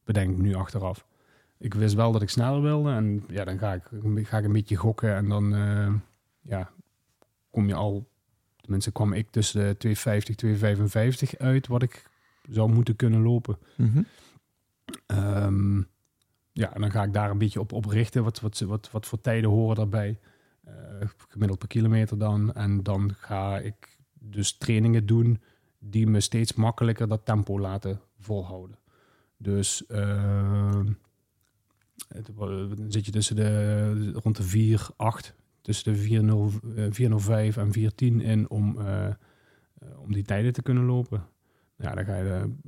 Bedenk 0.04 0.32
ik 0.32 0.38
nu 0.38 0.56
achteraf. 0.56 1.06
Ik 1.58 1.74
wist 1.74 1.96
wel 1.96 2.12
dat 2.12 2.22
ik 2.22 2.30
sneller 2.30 2.62
wilde 2.62 2.92
en 2.92 3.24
ja, 3.28 3.44
dan 3.44 3.58
ga 3.58 3.74
ik, 3.74 3.84
ga 4.28 4.38
ik 4.38 4.46
een 4.46 4.52
beetje 4.52 4.76
gokken 4.76 5.16
en 5.16 5.30
dan 5.30 5.56
eh, 5.56 5.94
ja, 6.42 6.72
kom 7.50 7.68
je 7.68 7.74
al, 7.74 8.08
tenminste 8.62 8.92
kwam 8.92 9.14
ik 9.14 9.30
tussen 9.30 9.60
de 9.60 9.78
250, 9.78 10.36
255 10.36 11.38
uit 11.38 11.68
wat 11.68 11.84
ik 11.84 12.10
zou 12.50 12.72
moeten 12.72 12.96
kunnen 12.96 13.22
lopen. 13.22 13.58
Mhm. 13.76 14.02
Ehm, 15.06 15.78
ja, 16.52 16.74
en 16.74 16.82
dan 16.82 16.92
ga 16.92 17.04
ik 17.04 17.14
daar 17.14 17.30
een 17.30 17.38
beetje 17.38 17.60
op, 17.60 17.72
op 17.72 17.86
richten. 17.86 18.24
Wat, 18.24 18.40
wat, 18.40 18.60
wat, 18.60 18.92
wat 18.92 19.06
voor 19.06 19.22
tijden 19.22 19.50
horen 19.50 19.76
daarbij? 19.76 20.20
Eh, 20.64 20.74
gemiddeld 21.28 21.60
per 21.60 21.68
kilometer 21.68 22.18
dan. 22.18 22.54
En 22.54 22.84
dan 22.84 23.14
ga 23.18 23.60
ik 23.60 23.98
dus 24.14 24.58
trainingen 24.58 25.06
doen 25.06 25.42
die 25.80 26.08
me 26.08 26.20
steeds 26.20 26.54
makkelijker 26.54 27.08
dat 27.08 27.26
tempo 27.26 27.60
laten 27.60 28.02
volhouden. 28.20 28.78
Dus 29.38 29.86
ehm, 29.86 30.92
het- 32.08 32.32
dan 32.36 32.86
zit 32.92 33.06
je 33.06 33.12
tussen 33.12 33.36
de 33.36 34.12
rond 34.12 34.36
de 34.38 34.44
4, 34.44 34.88
8, 34.96 35.36
tussen 35.62 35.94
de 35.94 36.00
4, 36.00 36.50
405 36.94 37.58
en 37.58 37.72
410 37.72 38.22
in 38.22 38.50
om, 38.50 38.80
eh, 38.80 39.08
eh, 39.08 39.14
om 40.00 40.14
die 40.14 40.24
tijden 40.24 40.54
te 40.54 40.62
kunnen 40.62 40.84
lopen. 40.84 41.26
Ja, 41.78 41.96
dan 41.96 42.06
ga 42.06 42.16
je 42.16 42.24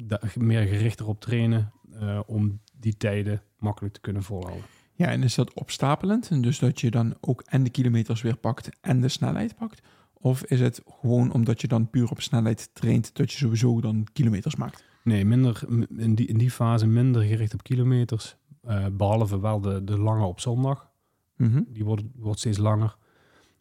er 0.07 0.31
meer 0.43 0.67
gerichter 0.67 1.07
op 1.07 1.19
trainen 1.21 1.71
eh, 1.99 2.19
om 2.25 2.59
die 2.79 2.97
tijden 2.97 3.41
makkelijk 3.57 3.93
te 3.93 4.01
kunnen 4.01 4.23
volhouden. 4.23 4.65
Ja, 4.93 5.07
en 5.07 5.23
is 5.23 5.35
dat 5.35 5.53
opstapelend? 5.53 6.29
En 6.29 6.41
dus 6.41 6.59
dat 6.59 6.81
je 6.81 6.91
dan 6.91 7.15
ook 7.21 7.41
en 7.41 7.63
de 7.63 7.69
kilometers 7.69 8.21
weer 8.21 8.37
pakt 8.37 8.69
en 8.81 9.01
de 9.01 9.07
snelheid 9.07 9.55
pakt? 9.55 9.81
Of 10.13 10.43
is 10.43 10.59
het 10.59 10.81
gewoon 11.01 11.31
omdat 11.31 11.61
je 11.61 11.67
dan 11.67 11.89
puur 11.89 12.09
op 12.09 12.21
snelheid 12.21 12.69
traint 12.73 13.15
dat 13.15 13.31
je 13.31 13.37
sowieso 13.37 13.81
dan 13.81 14.07
kilometers 14.13 14.55
maakt? 14.55 14.83
Nee, 15.03 15.25
minder, 15.25 15.61
in, 15.97 16.15
die, 16.15 16.27
in 16.27 16.37
die 16.37 16.51
fase 16.51 16.87
minder 16.87 17.21
gericht 17.23 17.53
op 17.53 17.63
kilometers. 17.63 18.35
eh, 18.63 18.85
behalve 18.91 19.39
wel 19.39 19.61
de, 19.61 19.83
de 19.83 19.97
lange 19.99 20.25
op 20.25 20.39
zondag. 20.39 20.89
Mhm. 21.35 21.61
Die 21.67 21.83
wordt, 21.85 22.03
wordt 22.15 22.39
steeds 22.39 22.57
langer. 22.57 22.97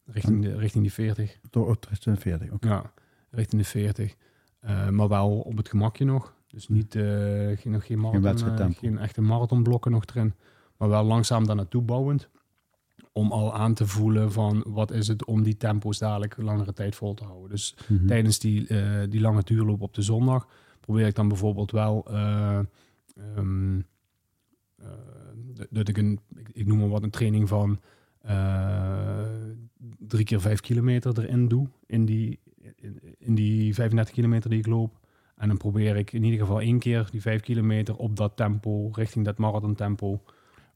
Richting, 0.05 0.43
de, 0.43 0.57
richting 0.57 0.83
die 0.85 0.93
40. 0.93 1.39
Door 1.51 1.77
40, 2.01 2.51
oké. 2.51 2.69
Ja, 2.69 2.93
richting 3.31 3.63
de 3.63 3.69
40. 3.69 4.15
Eh, 4.61 4.89
maar 4.89 5.09
wel 5.09 5.31
op 5.39 5.57
het 5.57 5.69
gemakje 5.69 6.05
nog. 6.05 6.35
Dus 6.47 6.69
niet, 6.69 6.95
eh, 6.95 7.03
geen, 7.03 7.59
nog 7.73 7.87
geen, 7.87 7.99
marathon, 8.01 8.75
geen 8.75 8.99
echte 8.99 9.21
marathonblokken 9.21 9.91
nog 9.91 10.05
erin. 10.15 10.35
Maar 10.77 10.89
wel 10.89 11.05
langzaam 11.05 11.47
daar 11.47 11.57
naartoe 11.57 11.83
bouwend. 11.83 12.29
Om 13.13 13.33
al 13.33 13.55
aan 13.55 13.75
te 13.75 13.87
voelen 13.87 14.33
van 14.33 14.65
wat 14.67 14.91
is 14.91 15.09
het 15.09 15.25
om 15.25 15.43
die 15.43 15.57
tempo's 15.57 15.99
dadelijk 15.99 16.37
langere 16.37 16.73
tijd 16.73 16.95
vol 16.97 17.15
te 17.15 17.25
houden. 17.25 17.51
Dus 17.51 17.77
Mhm. 17.89 18.07
tijdens 18.07 18.39
die, 18.39 18.67
die 19.09 19.21
lange 19.21 19.43
duurloop 19.45 19.81
op 19.83 19.95
de 19.95 20.03
zondag 20.03 20.47
probeer 20.89 21.07
ik 21.07 21.15
dan 21.15 21.29
bijvoorbeeld 21.29 21.71
wel 21.71 22.05
eh, 22.11 22.59
ehm, 23.17 23.81
eh, 24.77 24.87
dat- 25.71 25.89
ik 25.89 25.97
een, 25.97 26.19
ik, 26.53 26.67
noem 26.67 26.79
maar 26.79 26.89
wat, 26.89 27.03
een 27.03 27.11
training 27.11 27.49
van 27.49 27.81
eh, 28.21 29.29
drie 29.99 30.25
keer 30.25 30.41
vijf 30.41 30.61
kilometer 30.61 31.19
erin 31.19 31.49
doe 31.49 31.69
in 31.87 32.05
die, 32.05 32.39
in, 32.77 33.01
in 33.19 33.35
die 33.35 33.75
35 33.75 34.15
kilometer 34.15 34.51
die 34.51 34.59
ik 34.59 34.67
loop. 34.67 35.01
En 35.37 35.49
dan 35.49 35.57
probeer 35.57 35.97
ik 35.97 36.13
in 36.13 36.25
ieder 36.25 36.41
geval 36.41 36.61
één 36.61 36.79
keer 36.79 37.09
die 37.11 37.21
vijf 37.21 37.41
kilometer 37.41 37.97
op 37.97 38.17
dat 38.17 38.37
tempo, 38.37 38.89
richting 38.93 39.25
dat 39.25 39.39
marathon 39.39 39.75
tempo. 39.75 40.23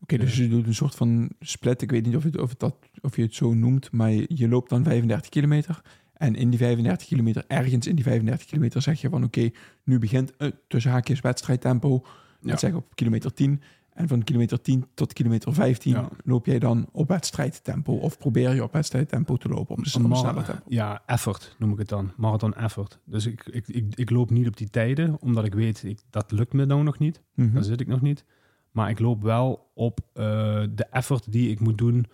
Oké, 0.01 0.17
dus 0.17 0.37
je 0.37 0.49
doet 0.49 0.67
een 0.67 0.75
soort 0.75 0.95
van 0.95 1.31
split. 1.41 1.83
Ik 1.83 1.91
weet 1.91 2.07
niet 2.07 2.17
of, 2.17 2.23
het, 2.23 2.39
of, 2.41 2.55
dat, 2.55 2.77
of 3.01 3.17
je 3.17 3.23
het 3.23 3.35
zo 3.35 3.55
noemt, 3.55 3.93
maar 3.93 4.11
je, 4.11 4.27
je 4.29 4.49
loopt 4.49 4.71
dan 4.71 4.85
35 4.85 5.29
kilometer. 5.31 5.83
En 6.23 6.35
in 6.35 6.51
die 6.51 6.59
35 6.59 7.07
kilometer, 7.07 7.45
ergens 7.47 7.87
in 7.87 7.95
die 7.95 8.05
35 8.05 8.47
kilometer, 8.47 8.83
zeg 8.83 9.01
je 9.01 9.09
van 9.09 9.25
oké, 9.25 9.51
nu 9.85 9.99
begint 9.99 10.33
uh, 10.39 10.49
tussen 10.69 10.91
haakjes 10.91 11.21
wedstrijdtempo. 11.21 12.01
Ja. 12.41 12.51
Dat 12.51 12.59
zeg 12.61 12.75
op 12.75 12.95
kilometer 12.95 13.33
10. 13.35 13.63
En 13.93 14.09
van 14.09 14.23
kilometer 14.25 14.61
10 14.61 14.87
tot 14.95 15.13
kilometer 15.13 15.55
15 15.55 15.93
Ja. 15.93 16.09
loop 16.25 16.47
jij 16.47 16.59
dan 16.59 16.89
op 16.93 17.09
wedstrijdtempo. 17.09 17.93
Of 17.97 18.19
probeer 18.19 18.55
je 18.55 18.63
op 18.63 18.73
wedstrijdtempo 18.73 19.37
te 19.37 19.49
lopen, 19.49 19.77
op 19.77 19.85
de, 19.85 19.91
op 19.95 20.03
de 20.03 20.09
Mar- 20.09 20.19
snelle 20.19 20.43
tempo. 20.43 20.63
Ja, 20.69 21.03
effort 21.07 21.57
noem 21.59 21.73
ik 21.73 21.79
het 21.79 21.89
dan. 21.89 22.13
Marathon 22.17 22.55
effort. 22.55 22.99
Dus 23.05 23.27
ik, 23.27 23.47
ik, 23.47 23.69
ik, 23.69 23.95
ik 23.95 24.11
loop 24.11 24.31
niet 24.31 24.47
op 24.47 24.57
die 24.57 24.71
tijden, 24.71 25.17
omdat 25.21 25.45
ik 25.45 25.55
weet, 25.55 25.83
ik, 25.85 26.01
dat 26.11 26.31
lukt 26.31 26.53
me 26.53 26.65
nou 26.65 26.83
nog 26.83 26.99
niet. 26.99 27.21
Mhm. 27.35 27.55
Daar 27.55 27.65
zit 27.65 27.81
ik 27.81 27.87
nog 27.87 28.01
niet. 28.01 28.25
Maar 28.71 28.91
ik 28.91 28.99
loop 28.99 29.23
wel 29.23 29.71
op 29.75 30.01
eh, 30.13 30.25
de 30.71 30.85
effort 30.91 31.33
die 31.33 31.51
ik 31.51 31.61
moet 31.61 31.79
doen 31.79 32.07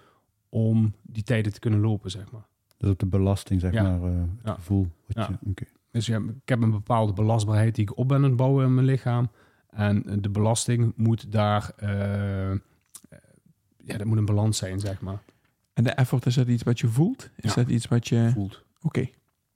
om 0.48 0.94
die 1.02 1.22
tijden 1.22 1.52
te 1.52 1.60
kunnen 1.60 1.80
lopen, 1.80 2.10
zeg 2.10 2.30
maar. 2.32 2.46
Dus 2.78 2.90
op 2.90 2.98
de 2.98 3.06
belasting, 3.06 3.60
zeg 3.60 3.72
Ja. 3.72 3.82
maar, 3.82 4.10
eh, 4.10 4.18
het 4.18 4.28
Ja. 4.44 4.54
gevoel. 4.54 4.88
Wat 5.06 5.16
Ja. 5.16 5.38
je, 5.40 5.50
oké. 5.50 5.64
Dus 5.90 6.06
ja, 6.06 6.16
ik 6.16 6.48
heb 6.48 6.62
een 6.62 6.70
bepaalde 6.70 7.12
belastbaarheid 7.12 7.74
die 7.74 7.84
ik 7.84 7.96
op 7.98 8.08
ben 8.08 8.16
aan 8.16 8.22
het 8.22 8.36
bouwen 8.36 8.64
in 8.66 8.74
mijn 8.74 8.86
lichaam. 8.86 9.30
En 9.70 10.02
de 10.20 10.28
belasting 10.30 10.92
moet 10.96 11.32
daar, 11.32 11.72
eh, 11.76 12.50
eh, 12.50 12.58
ja, 13.84 13.96
dat 13.96 14.06
moet 14.06 14.18
een 14.18 14.24
balans 14.24 14.58
zijn, 14.58 14.80
zeg 14.80 15.00
maar. 15.00 15.22
En 15.72 15.84
de 15.84 15.90
effort, 15.90 16.26
is 16.26 16.34
dat 16.34 16.46
iets 16.46 16.62
wat 16.62 16.80
je 16.80 16.88
voelt? 16.88 17.30
Is 17.36 17.54
Ja. 17.54 17.62
dat 17.62 17.68
iets 17.72 17.88
wat 17.88 18.08
je... 18.08 18.30
Voelt. 18.34 18.64
Oké, 18.82 19.06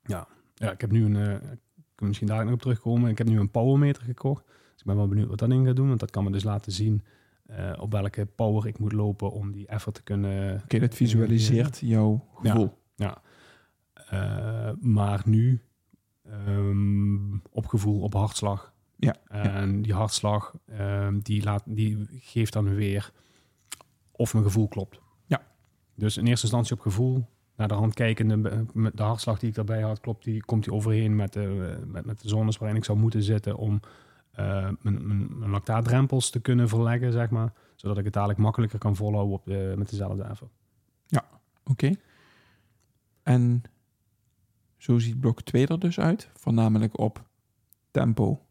Ja, 0.02 0.26
ik 0.72 0.80
heb 0.80 0.90
nu 0.90 1.04
een, 1.04 1.16
eh, 1.16 1.32
ik 1.34 1.58
kan 1.94 2.06
misschien 2.06 2.26
daar 2.28 2.44
nog 2.44 2.54
op 2.54 2.60
terugkomen. 2.60 3.10
Ik 3.10 3.18
heb 3.18 3.26
nu 3.28 3.38
een 3.38 3.50
powermeter 3.50 4.02
gekocht. 4.02 4.44
Dus 4.46 4.80
ik 4.80 4.84
ben 4.86 4.96
wel 4.96 5.08
benieuwd 5.08 5.28
wat 5.28 5.38
dat 5.38 5.50
in 5.50 5.66
gaat 5.66 5.76
doen. 5.76 5.88
Want 5.88 6.00
dat 6.00 6.10
kan 6.10 6.24
me 6.24 6.30
dus 6.30 6.44
laten 6.44 6.72
zien 6.72 7.02
eh, 7.46 7.72
op 7.78 7.92
welke 7.92 8.26
power 8.26 8.66
ik 8.66 8.78
moet 8.78 8.92
lopen 8.92 9.32
om 9.32 9.52
die 9.52 9.66
effort 9.66 9.94
te 9.94 10.02
kunnen... 10.02 10.60
oké, 10.64 10.78
dat 10.78 10.94
visualiseert 10.94 11.78
jouw 11.78 12.26
gevoel. 12.34 12.78
Eh, 14.12 14.70
maar 14.80 15.22
nu 15.24 15.60
ehm, 16.22 17.36
op 17.50 17.66
gevoel, 17.66 18.00
op 18.00 18.12
hartslag. 18.12 18.72
Ja, 18.96 19.16
En 19.28 19.82
die 19.82 19.94
hartslag, 19.94 20.54
ehm, 20.66 21.18
die, 21.18 21.44
laat, 21.44 21.62
die 21.66 22.06
geeft 22.10 22.52
dan 22.52 22.74
weer 22.74 23.12
of 24.10 24.32
mijn 24.32 24.44
gevoel 24.44 24.68
klopt. 24.68 25.00
Ja. 25.26 25.42
Dus 25.94 26.16
in 26.16 26.26
eerste 26.26 26.46
instantie 26.46 26.74
op 26.76 26.80
gevoel. 26.80 27.26
Naar 27.56 27.68
de 27.68 27.74
hand 27.74 27.94
kijkende, 27.94 28.48
eh, 28.48 28.58
met 28.72 28.96
de 28.96 29.02
hartslag 29.02 29.38
die 29.38 29.48
ik 29.48 29.54
daarbij 29.54 29.80
had, 29.80 30.00
klopt 30.00 30.24
die, 30.24 30.44
komt 30.44 30.64
die 30.64 30.72
overheen 30.72 31.16
met 31.16 31.32
de, 31.32 31.76
eh, 31.80 31.86
met, 31.86 32.04
met 32.04 32.20
de 32.20 32.28
zones 32.28 32.58
waarin 32.58 32.76
ik 32.76 32.84
zou 32.84 32.98
moeten 32.98 33.22
zitten 33.22 33.56
om 33.56 33.80
mijn, 34.32 34.78
mijn, 34.82 35.38
mijn 35.38 35.50
lactaatdrempels 35.50 36.30
te 36.30 36.40
kunnen 36.40 36.68
verleggen, 36.68 37.12
zeg 37.12 37.30
maar. 37.30 37.52
Zodat 37.74 37.98
ik 37.98 38.04
het 38.04 38.12
dadelijk 38.12 38.38
makkelijker 38.38 38.78
kan 38.78 38.96
volhouden 38.96 39.34
op 39.34 39.44
de, 39.44 39.74
met 39.76 39.90
dezelfde 39.90 40.22
effort. 40.22 40.52
Oké. 41.64 41.94
En 43.22 43.62
zo 44.76 44.98
ziet 44.98 45.20
blok 45.20 45.42
2 45.42 45.66
er 45.66 45.78
dus 45.78 46.00
uit. 46.00 46.30
Voornamelijk 46.34 46.98
op 46.98 47.28
tempo. 47.90 48.46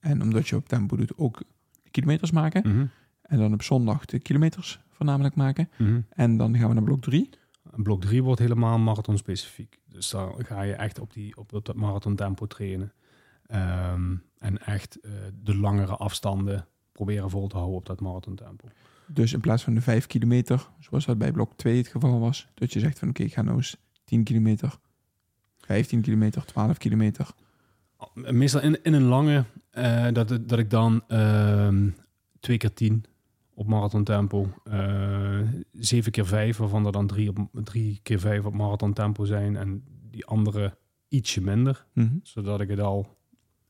En 0.00 0.22
omdat 0.22 0.48
je 0.48 0.56
op 0.56 0.68
tempo 0.68 0.96
doet, 0.96 1.18
ook 1.18 1.38
de 1.82 1.90
kilometers 1.90 2.30
maken. 2.30 2.68
Mhm. 2.68 2.86
En 3.22 3.38
dan 3.38 3.52
op 3.52 3.62
zondag 3.62 4.04
de 4.04 4.18
kilometers 4.18 4.80
voornamelijk 4.88 5.34
maken. 5.34 5.70
Mhm. 5.78 6.00
En 6.08 6.36
dan 6.36 6.58
gaan 6.58 6.68
we 6.68 6.74
naar 6.74 6.84
blok 6.84 7.02
3. 7.02 7.30
En 7.72 7.82
Blok 7.82 8.00
3 8.00 8.22
wordt 8.22 8.40
helemaal 8.40 8.78
marathon 8.78 9.18
specifiek. 9.18 9.78
Dus 9.84 10.10
dan 10.10 10.44
ga 10.44 10.62
je 10.62 10.74
echt 10.74 10.98
op, 10.98 11.12
die, 11.12 11.36
op 11.36 11.50
dat 11.50 11.74
marathon 11.74 12.16
tempo 12.16 12.46
trainen. 12.46 12.92
Ehm, 13.46 14.16
en 14.38 14.58
echt 14.66 15.00
eh, 15.00 15.12
de 15.42 15.56
langere 15.56 15.96
afstanden 15.96 16.66
proberen 16.92 17.30
vol 17.30 17.48
te 17.48 17.56
houden 17.56 17.76
op 17.76 17.86
dat 17.86 18.00
marathon 18.00 18.34
tempo. 18.34 18.68
Dus 19.06 19.32
in 19.32 19.40
plaats 19.40 19.62
van 19.62 19.74
de 19.74 19.80
5 19.80 20.06
kilometer, 20.06 20.68
zoals 20.78 21.04
dat 21.04 21.18
bij 21.18 21.32
blok 21.32 21.52
2 21.56 21.76
het 21.76 21.88
geval 21.88 22.20
was, 22.20 22.48
dat 22.54 22.72
je 22.72 22.80
zegt 22.80 22.98
van 22.98 23.08
oké, 23.08 23.22
ik 23.22 23.32
ga 23.32 23.42
nou 23.42 23.56
eens 23.56 23.76
10 24.06 24.24
kilometer, 24.24 24.78
15 25.58 26.00
kilometer, 26.00 26.44
12 26.44 26.78
kilometer. 26.78 27.28
Meestal 28.14 28.60
in, 28.60 28.82
in 28.82 28.92
een 28.92 29.02
lange, 29.04 29.44
eh, 29.70 30.06
dat, 30.12 30.28
dat 30.28 30.58
ik 30.58 30.70
dan 30.70 31.02
ehm 31.08 31.88
twee 32.40 32.56
keer 32.58 32.72
tien 32.72 33.04
op 33.54 33.66
marathon 33.66 34.04
tempo, 34.04 34.52
eh, 34.64 35.40
zeven 35.72 36.12
keer 36.12 36.26
vijf, 36.26 36.56
waarvan 36.56 36.86
er 36.86 36.92
dan 36.92 37.06
drie, 37.06 37.28
op, 37.28 37.38
drie 37.52 38.00
keer 38.02 38.20
vijf 38.20 38.44
op 38.44 38.54
marathon 38.54 38.92
tempo 38.92 39.24
zijn 39.24 39.56
en 39.56 39.84
die 40.10 40.26
andere 40.26 40.76
ietsje 41.08 41.40
minder. 41.40 41.86
Mhm. 41.92 42.16
zodat 42.22 42.60
ik 42.60 42.68
het 42.68 42.80
al 42.80 43.16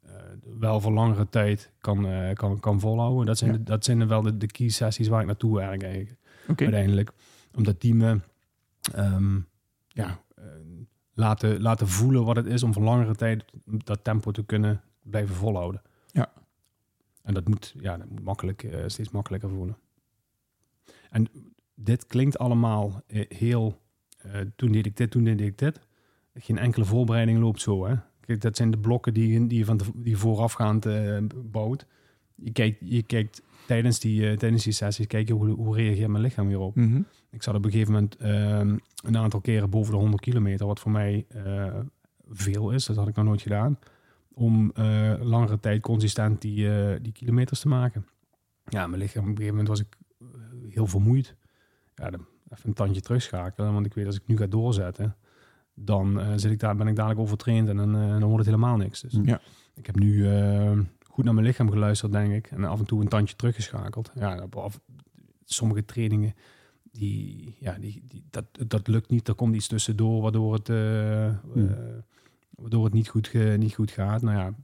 eh, 0.03 0.13
wel 0.59 0.81
voor 0.81 0.93
langere 0.93 1.29
tijd 1.29 1.73
kan, 1.81 2.07
eh, 2.07 2.33
kan, 2.35 2.61
kan 2.61 2.81
volhouden. 2.81 3.27
Dat 3.27 3.39
zijn, 3.39 3.51
Ja. 3.51 3.57
de, 3.57 3.63
dat 3.63 3.85
zijn 3.85 4.09
wel 4.09 4.23
de, 4.23 4.37
de 4.37 4.47
key 4.47 4.69
sessies 4.69 5.09
waar 5.09 5.21
ik 5.21 5.27
naartoe 5.27 5.57
werk 5.57 5.83
eigenlijk, 5.83 6.17
Oké, 6.49 6.63
uiteindelijk. 6.63 7.13
Omdat 7.55 7.81
die 7.81 7.95
me 7.95 8.21
ehm, 8.93 9.37
ja, 9.89 10.07
eh, 10.09 10.15
laten, 11.17 11.61
laten 11.61 11.89
voelen 11.89 12.25
wat 12.25 12.37
het 12.37 12.47
is 12.47 12.63
om 12.63 12.73
voor 12.73 12.83
langere 12.83 13.15
tijd 13.15 13.45
dat 13.65 14.05
tempo 14.05 14.31
te 14.31 14.45
kunnen 14.45 14.81
blijven 15.03 15.35
volhouden. 15.35 15.83
Ja. 16.13 16.33
En 17.23 17.35
dat 17.35 17.49
moet, 17.49 17.75
ja, 17.81 17.97
dat 17.97 18.09
moet 18.11 18.25
makkelijk, 18.25 18.63
eh, 18.63 18.83
steeds 18.87 19.11
makkelijker 19.11 19.49
voelen. 19.49 19.77
En 21.11 21.29
dit 21.75 22.07
klinkt 22.07 22.39
allemaal 22.39 23.03
eh, 23.07 23.25
heel... 23.29 23.81
eh, 24.19 24.41
toen 24.57 24.73
deed 24.73 24.87
ik 24.87 24.97
dit, 24.97 25.11
toen 25.11 25.25
deed 25.25 25.41
ik 25.41 25.59
dit. 25.59 25.81
Geen 26.35 26.59
enkele 26.59 26.85
voorbereiding 26.85 27.39
loopt 27.41 27.61
zo, 27.61 27.87
hè. 27.87 27.95
Kijk, 28.21 28.41
dat 28.41 28.57
zijn 28.57 28.71
de 28.71 28.79
blokken 28.79 29.15
die, 29.15 29.29
je- 29.33 29.47
die 29.47 29.59
je 29.59 29.65
van 29.65 29.77
de, 29.77 29.85
die 29.95 30.17
voorafgaand 30.17 30.87
eh, 30.87 31.19
bouwt. 31.35 31.87
Je 32.35 32.53
kijkt, 32.53 32.79
je 32.85 33.03
kijkt 33.03 33.43
tijdens, 33.67 34.01
die, 34.01 34.31
eh, 34.31 34.37
tijdens 34.37 34.65
die 34.65 34.73
sessies, 34.73 35.07
kijk 35.07 35.29
je 35.29 35.35
hoe, 35.35 35.49
hoe 35.51 35.77
reageert 35.77 36.09
mijn 36.11 36.23
lichaam 36.23 36.47
hierop. 36.47 36.75
Mhm. 36.77 37.01
Ik 37.31 37.43
zat 37.43 37.55
op 37.55 37.65
een 37.65 37.71
gegeven 37.71 37.93
moment 37.93 38.17
ehm, 38.17 38.77
een 39.05 39.17
aantal 39.17 39.41
keren 39.41 39.71
boven 39.71 39.93
de 39.93 39.99
100 39.99 40.23
kilometer, 40.23 40.67
wat 40.67 40.81
voor 40.81 40.91
mij 40.91 41.25
eh, 41.29 41.75
veel 42.29 42.71
is. 42.71 42.87
Dat 42.87 42.97
had 42.97 43.09
ik 43.09 43.17
nog 43.17 43.25
nooit 43.25 43.43
gedaan. 43.43 43.79
om 44.35 44.71
eh, 44.75 45.15
langere 45.21 45.61
tijd 45.61 45.81
consistent 45.83 46.41
die, 46.41 46.69
die 47.01 47.13
kilometers 47.13 47.61
te 47.61 47.69
maken. 47.69 48.07
Ja, 48.69 48.87
mijn 48.87 49.03
lichaam, 49.03 49.23
op 49.23 49.29
een 49.29 49.37
gegeven 49.37 49.57
moment 49.57 49.69
was 49.69 49.81
ik 49.81 49.97
heel 50.75 50.87
vermoeid. 50.87 51.37
Ja, 51.95 52.11
dan 52.11 52.27
even 52.53 52.69
een 52.69 52.75
tandje 52.75 53.01
terugschakelen, 53.01 53.73
want 53.73 53.87
ik 53.87 53.95
weet 53.95 54.07
als 54.07 54.17
ik 54.17 54.27
nu 54.27 54.37
ga 54.37 54.47
doorzetten, 54.47 55.17
dan 55.75 56.21
zit 56.41 56.51
ik 56.53 56.59
daar, 56.59 56.77
ben 56.77 56.87
ik 56.87 56.97
dadelijk 56.97 57.21
overtraind 57.21 57.69
en 57.69 57.77
dan, 57.77 57.93
dan 57.93 58.23
wordt 58.23 58.37
het 58.37 58.47
helemaal 58.55 58.77
niks. 58.77 59.01
Dus 59.01 59.19
Ja. 59.23 59.41
ik 59.75 59.87
heb 59.87 59.99
nu 59.99 60.27
eh, 60.29 60.79
goed 61.17 61.25
naar 61.25 61.35
mijn 61.35 61.47
lichaam 61.47 61.71
geluisterd, 61.71 62.13
denk 62.13 62.33
ik, 62.33 62.47
en 62.51 62.65
af 62.65 62.79
en 62.79 62.85
toe 62.87 63.01
een 63.01 63.09
tandje 63.09 63.37
teruggeschakeld. 63.37 64.13
Ja, 64.15 64.47
af- 64.51 64.81
sommige 65.45 65.85
trainingen, 65.85 66.35
die, 66.93 67.57
ja, 67.61 67.77
die, 67.81 68.03
die, 68.09 68.25
dat, 68.31 68.45
dat 68.67 68.89
lukt 68.89 69.11
niet. 69.11 69.29
Er 69.29 69.35
komt 69.35 69.55
iets 69.55 69.67
tussendoor 69.67 70.23
waardoor 70.23 70.53
het, 70.55 70.69
eh, 70.69 70.77
Hmm. 71.53 71.69
eh, 71.69 71.75
waardoor 72.51 72.85
het 72.85 72.93
niet, 72.93 73.09
goed 73.09 73.29
ge- 73.29 73.57
niet 73.59 73.75
goed 73.75 73.91
gaat. 73.91 74.23
Nou 74.23 74.37
ja, 74.39 74.55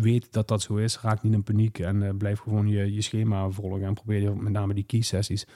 weet 0.00 0.32
dat 0.32 0.48
dat 0.48 0.62
zo 0.62 0.76
is. 0.76 1.00
Raak 1.00 1.22
niet 1.22 1.32
in 1.32 1.42
paniek 1.42 1.78
en 1.78 2.02
eh, 2.02 2.16
blijf 2.16 2.38
gewoon 2.38 2.68
je, 2.68 2.92
je 2.92 3.00
schema 3.00 3.50
volgen. 3.50 3.82
En 3.86 3.94
probeer 3.94 4.36
met 4.36 4.52
name 4.52 4.74
die 4.74 4.84
key 4.84 5.00
sessies 5.00 5.46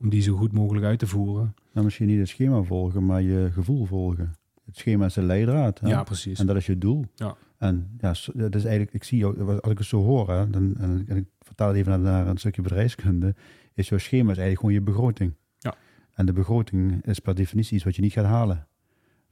om 0.00 0.08
die 0.08 0.22
zo 0.22 0.36
goed 0.36 0.52
mogelijk 0.52 0.84
uit 0.86 0.98
te 0.98 1.06
voeren. 1.06 1.54
Nou, 1.72 1.84
misschien 1.84 2.06
niet 2.06 2.18
het 2.18 2.28
schema 2.28 2.62
volgen, 2.62 3.06
maar 3.06 3.22
je 3.22 3.48
gevoel 3.52 3.84
volgen. 3.84 4.34
Het 4.64 4.76
schema 4.76 5.04
is 5.04 5.14
de 5.14 5.22
leidraad. 5.22 5.80
Hè? 5.80 5.88
Ja, 5.88 6.02
precies. 6.02 6.38
En 6.38 6.46
dat 6.46 6.56
is 6.56 6.66
je 6.66 6.78
doel. 6.78 7.04
Ja. 7.14 7.36
En 7.58 7.96
ja, 8.00 8.14
dat 8.34 8.54
is 8.54 8.64
eigenlijk, 8.64 8.92
ik 8.92 9.04
zie 9.04 9.18
jou, 9.18 9.60
als 9.60 9.72
ik 9.72 9.78
het 9.78 9.86
zo 9.86 10.02
hoor, 10.02 10.30
hè, 10.30 10.50
dan, 10.50 10.76
en, 10.78 11.04
en 11.08 11.16
ik 11.16 11.26
vertaal 11.40 11.68
het 11.68 11.76
even 11.76 12.02
naar, 12.02 12.26
een 12.26 12.36
stukje 12.36 12.62
bedrijfskunde, 12.62 13.34
is 13.74 13.88
jouw 13.88 13.98
schema 13.98 14.30
is 14.30 14.38
eigenlijk 14.38 14.58
gewoon 14.58 14.74
je 14.74 14.80
begroting. 14.80 15.34
Ja. 15.58 15.74
En 16.14 16.26
de 16.26 16.32
begroting 16.32 17.04
is 17.04 17.18
per 17.18 17.34
definitie 17.34 17.74
iets 17.74 17.84
wat 17.84 17.96
je 17.96 18.02
niet 18.02 18.12
gaat 18.12 18.24
halen. 18.24 18.66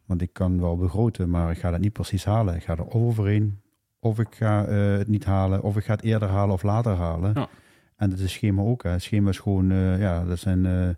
Want 0.05 0.23
ik 0.23 0.33
kan 0.33 0.61
wel 0.61 0.77
begroten, 0.77 1.31
maar 1.31 1.51
ik 1.51 1.59
ga 1.59 1.71
dat 1.71 1.81
niet 1.81 1.93
precies 1.93 2.25
halen. 2.25 2.55
Ik 2.55 2.63
ga 2.63 2.77
er 2.77 2.91
overheen, 2.91 3.61
of 3.99 4.19
ik 4.19 4.35
ga 4.35 4.67
eh, 4.67 4.97
het 4.97 5.09
niet 5.09 5.25
halen, 5.25 5.63
of 5.63 5.77
ik 5.77 5.85
ga 5.85 5.93
het 5.93 6.03
eerder 6.03 6.29
halen 6.29 6.55
of 6.55 6.63
later 6.63 6.95
halen. 6.95 7.33
Ja. 7.35 7.49
En 7.97 8.11
dat 8.11 8.19
is 8.19 8.33
schema 8.33 8.63
ook. 8.63 8.83
Hè. 8.83 8.99
Schema 8.99 9.29
is 9.29 9.39
gewoon, 9.39 9.71
eh, 9.71 10.01
ja, 10.01 10.25
dat 10.25 10.39
zijn 10.39 10.67
eh, 10.67 10.89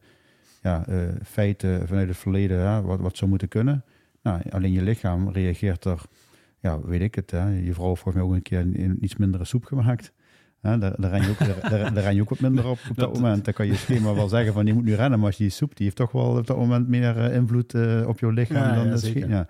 ja, 0.62 0.85
feiten 1.25 1.88
vanuit 1.88 2.08
het 2.08 2.16
verleden, 2.16 2.58
hè, 2.58 2.82
wat, 2.82 3.00
wat 3.00 3.16
zou 3.16 3.30
moeten 3.30 3.49
kunnen. 3.49 3.85
Nou, 4.23 4.42
alleen 4.50 4.73
je 4.73 4.82
lichaam 4.82 5.28
reageert 5.28 5.85
er, 5.85 6.02
ja, 6.61 6.81
weet 6.81 7.00
ik 7.00 7.15
het. 7.15 7.31
Hè. 7.31 7.49
Je 7.49 7.73
vrouw 7.75 7.88
heeft 7.88 8.00
volgens 8.03 8.15
mij 8.15 8.23
ook 8.25 8.33
een 8.33 8.43
keer 8.43 8.59
een, 8.61 8.81
een 8.83 8.97
iets 9.05 9.17
mindere 9.17 9.45
soep 9.45 9.65
gemaakt. 9.65 10.12
Hè, 10.61 10.79
daar, 10.79 10.95
daar, 11.00 11.11
ren 11.11 11.23
je 11.23 11.29
ook, 11.31 11.38
daar, 11.38 11.95
daar, 11.95 12.03
ren 12.05 12.15
je 12.15 12.21
ook 12.23 12.29
wat 12.29 12.41
minder 12.41 12.67
op 12.67 12.79
op 12.91 12.97
dat, 12.97 13.15
moment. 13.15 13.45
Dan 13.45 13.55
kan 13.55 13.67
je 13.67 13.75
schema 13.75 14.15
wel 14.15 14.29
zeggen 14.29 14.53
van 14.53 14.67
je 14.67 14.75
moet 14.75 14.85
nu 14.85 14.95
rennen, 14.95 15.19
maar 15.19 15.27
als 15.29 15.37
je 15.37 15.43
die 15.43 15.53
soep, 15.53 15.77
die 15.77 15.85
heeft 15.85 15.97
toch 15.97 16.12
wel 16.12 16.37
op 16.38 16.47
dat 16.47 16.57
moment 16.57 16.88
meer 16.88 17.17
eh, 17.25 17.35
invloed 17.35 17.75
eh, 17.75 18.05
op 18.09 18.19
je 18.19 18.33
lichaam 18.33 18.57
Ja, 18.57 18.75
dan 18.75 18.85
ja, 18.85 18.91
het 18.91 19.00
schema. 19.00 19.47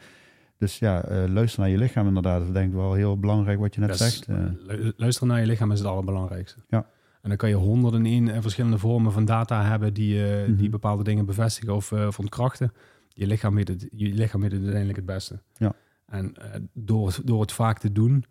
Dus 0.58 0.78
ja, 0.78 1.04
eh, 1.04 1.24
luister 1.28 1.60
naar 1.60 1.68
je 1.70 1.78
lichaam 1.78 2.06
inderdaad. 2.06 2.38
Dat 2.38 2.48
is 2.48 2.54
denk 2.54 2.68
ik 2.68 2.74
wel 2.74 2.94
heel 2.94 3.18
belangrijk 3.18 3.58
wat 3.58 3.74
je 3.74 3.80
net 3.80 3.96
zegt. 3.96 4.26
lu- 4.66 4.92
Luisteren 4.96 5.28
naar 5.28 5.40
je 5.40 5.46
lichaam 5.46 5.72
is 5.72 5.78
het 5.78 5.88
allerbelangrijkste. 5.88 6.58
Ja. 6.68 6.86
En 7.22 7.28
dan 7.28 7.36
kan 7.36 7.48
je 7.48 7.54
honderden 7.54 8.06
in 8.06 8.42
verschillende 8.42 8.78
vormen 8.78 9.12
van 9.12 9.24
data 9.24 9.64
hebben 9.64 9.94
die, 9.94 10.24
eh, 10.26 10.46
Mhm. 10.48 10.56
die 10.56 10.68
bepaalde 10.68 11.04
dingen 11.04 11.26
bevestigen 11.26 11.74
of, 11.74 11.92
of 11.92 12.18
ontkrachten. 12.18 12.72
Je 13.08 13.26
lichaam 13.26 13.54
weet 13.54 13.68
het, 13.68 13.88
je 13.90 14.14
lichaam 14.14 14.40
weet 14.40 14.50
het 14.50 14.60
uiteindelijk 14.60 14.96
het 14.98 15.06
beste. 15.06 15.40
Ja. 15.56 15.72
En 16.08 16.34
eh, 16.36 16.60
door, 16.72 17.06
het- 17.06 17.20
door 17.26 17.40
het 17.40 17.52
vaak 17.52 17.78
te 17.78 17.92
doen, 17.92 18.24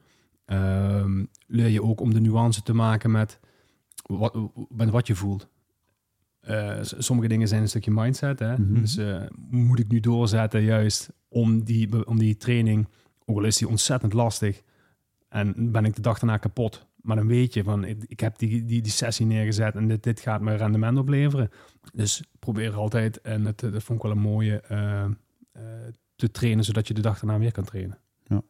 ehm, 0.45 1.25
leer 1.47 1.67
je 1.67 1.83
ook 1.83 1.99
om 2.01 2.13
de 2.13 2.19
nuance 2.19 2.61
te 2.63 2.73
maken 2.73 3.11
met 3.11 3.39
wat, 4.05 4.35
met 4.69 4.89
wat 4.89 5.07
je 5.07 5.15
voelt. 5.15 5.47
Eh, 6.39 6.77
sommige 6.81 7.27
dingen 7.27 7.47
zijn 7.47 7.61
een 7.61 7.67
stukje 7.69 7.91
mindset. 7.91 8.39
Hè? 8.39 8.57
Mhm. 8.57 8.73
Dus 8.73 8.97
eh, 8.97 9.21
moet 9.49 9.79
ik 9.79 9.87
nu 9.91 9.99
doorzetten 9.99 10.61
juist 10.61 11.09
om 11.27 11.63
die, 11.63 12.07
om 12.07 12.17
die 12.19 12.37
training, 12.37 12.87
ook 13.25 13.37
al 13.37 13.43
is 13.43 13.57
die 13.57 13.67
ontzettend 13.67 14.13
lastig, 14.13 14.61
en 15.29 15.71
ben 15.71 15.85
ik 15.85 15.95
de 15.95 16.01
dag 16.01 16.19
daarna 16.19 16.37
kapot. 16.37 16.85
Maar 17.01 17.15
dan 17.15 17.27
weet 17.27 17.53
je 17.53 17.63
van, 17.63 17.83
ik, 17.83 18.03
ik 18.07 18.19
heb 18.19 18.37
die, 18.37 18.65
die, 18.65 18.81
die 18.81 18.91
sessie 18.91 19.25
neergezet 19.25 19.75
en 19.75 19.87
dit, 19.87 20.03
dit 20.03 20.19
gaat 20.19 20.41
me 20.41 20.55
rendement 20.55 20.97
opleveren. 20.97 21.49
Dus 21.93 22.23
probeer 22.39 22.73
altijd, 22.73 23.21
en 23.21 23.45
het, 23.45 23.59
dat 23.59 23.83
vond 23.83 23.97
ik 23.99 24.03
wel 24.05 24.11
een 24.15 24.21
mooie, 24.21 24.61
te 26.17 26.31
trainen 26.31 26.63
zodat 26.63 26.87
je 26.87 26.93
de 26.93 27.01
dag 27.01 27.19
daarna 27.19 27.39
weer 27.39 27.51
kan 27.51 27.63
trainen. 27.63 27.97
Ja. 28.23 28.41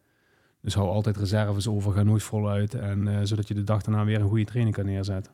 Dus 0.62 0.74
hou 0.74 0.90
altijd 0.90 1.18
reserves 1.18 1.68
over, 1.68 1.92
ga 1.92 2.04
nooit 2.04 2.24
voluit. 2.24 2.74
En 2.74 3.08
eh, 3.08 3.20
zodat 3.24 3.48
je 3.48 3.54
de 3.54 3.64
dag 3.64 3.82
daarna 3.82 4.06
weer 4.06 4.22
een 4.22 4.28
goede 4.28 4.46
training 4.46 4.76
kan 4.76 4.86
neerzetten. 4.86 5.34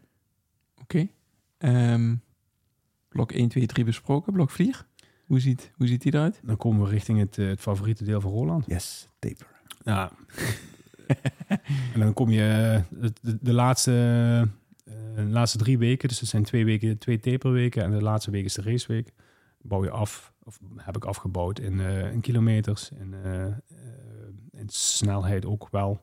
Oké. 0.81 1.07
Ehm, 1.57 2.15
blok 3.09 3.31
1, 3.31 3.49
2, 3.49 3.65
3 3.65 3.85
besproken. 3.85 4.33
Blok 4.33 4.51
4. 4.51 4.85
Hoe 5.25 5.39
ziet, 5.39 5.71
hoe 5.75 5.87
ziet 5.87 6.01
die 6.01 6.13
eruit? 6.13 6.39
Dan 6.43 6.57
komen 6.57 6.83
we 6.83 6.89
richting 6.89 7.19
het, 7.19 7.37
eh, 7.37 7.47
het 7.47 7.59
favoriete 7.59 8.03
deel 8.03 8.21
van 8.21 8.31
Roland. 8.31 8.65
Yes, 8.67 9.07
taper. 9.19 9.47
Ja. 9.83 10.11
en 11.93 11.99
dan 11.99 12.13
kom 12.13 12.29
je 12.29 12.41
eh, 12.41 12.99
de, 13.01 13.13
de, 13.21 13.37
de 13.41 13.53
laatste, 13.53 13.91
eh, 14.85 14.93
de 15.15 15.29
laatste 15.29 15.57
drie 15.57 15.77
weken, 15.77 16.07
dus 16.07 16.19
het 16.19 16.29
zijn 16.29 16.43
twee 16.43 16.65
weken, 16.65 16.97
twee 16.97 17.19
taperweken 17.19 17.83
en 17.83 17.91
de 17.91 18.01
laatste 18.01 18.31
week 18.31 18.45
is 18.45 18.53
de 18.53 18.61
raceweek. 18.61 19.13
Bouw 19.63 19.83
je 19.83 19.89
af, 19.89 20.33
of 20.43 20.59
heb 20.75 20.95
ik 20.95 21.05
afgebouwd 21.05 21.59
in, 21.59 21.79
eh, 21.79 22.11
in 22.11 22.21
kilometers, 22.21 22.91
in, 22.91 23.13
eh, 23.13 23.45
eh, 23.45 23.53
in 24.51 24.69
snelheid 24.69 25.45
ook 25.45 25.67
wel. 25.71 26.01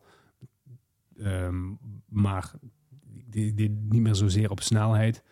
Ehm, 1.16 1.72
maar 2.08 2.52
die, 3.26 3.54
die, 3.54 3.70
niet 3.70 4.02
meer 4.02 4.14
zozeer 4.14 4.50
op 4.50 4.60
snelheid, 4.60 5.22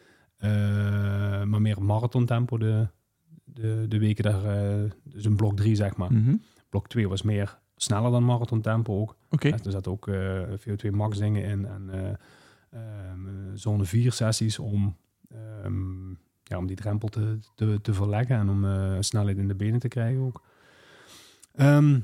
maar 1.49 1.61
meer 1.61 1.77
op 1.77 1.83
marathontempo 1.83 2.59
de, 2.59 2.89
de, 3.45 3.85
de 3.89 3.99
weken 3.99 4.25
daar, 4.25 4.43
dus 5.03 5.25
een 5.25 5.37
blok 5.37 5.57
drie 5.57 5.75
zeg 5.75 5.97
maar. 5.97 6.13
Mhm. 6.13 6.37
Blok 6.69 6.89
2 6.89 7.09
was 7.09 7.23
meer 7.23 7.59
sneller 7.83 8.11
dan 8.11 8.25
marathon 8.25 8.61
tempo 8.61 9.01
ook. 9.01 9.17
Oké. 9.31 9.49
Er 9.49 9.71
zaten 9.71 9.93
ook 9.93 10.09
eh, 10.09 10.43
VO2 10.59 10.91
max 10.91 11.19
dingen 11.19 11.45
in 11.45 11.67
en 11.67 11.91
eh, 11.91 12.01
ehm, 12.71 13.27
eh, 13.27 13.33
zone 13.55 13.85
4 13.85 14.13
sessies 14.13 14.59
om, 14.59 14.97
ehm, 15.29 16.11
ja, 16.49 16.59
om 16.59 16.67
die 16.67 16.77
drempel 16.77 17.09
te, 17.09 17.39
te, 17.55 17.79
te 17.83 17.95
verleggen 17.95 18.37
en 18.37 18.49
om 18.49 18.65
eh, 18.65 18.97
snelheid 19.01 19.37
in 19.39 19.49
de 19.49 19.55
benen 19.55 19.81
te 19.81 19.89
krijgen 19.89 20.21
ook. 20.23 20.43
Ehm, 21.55 21.99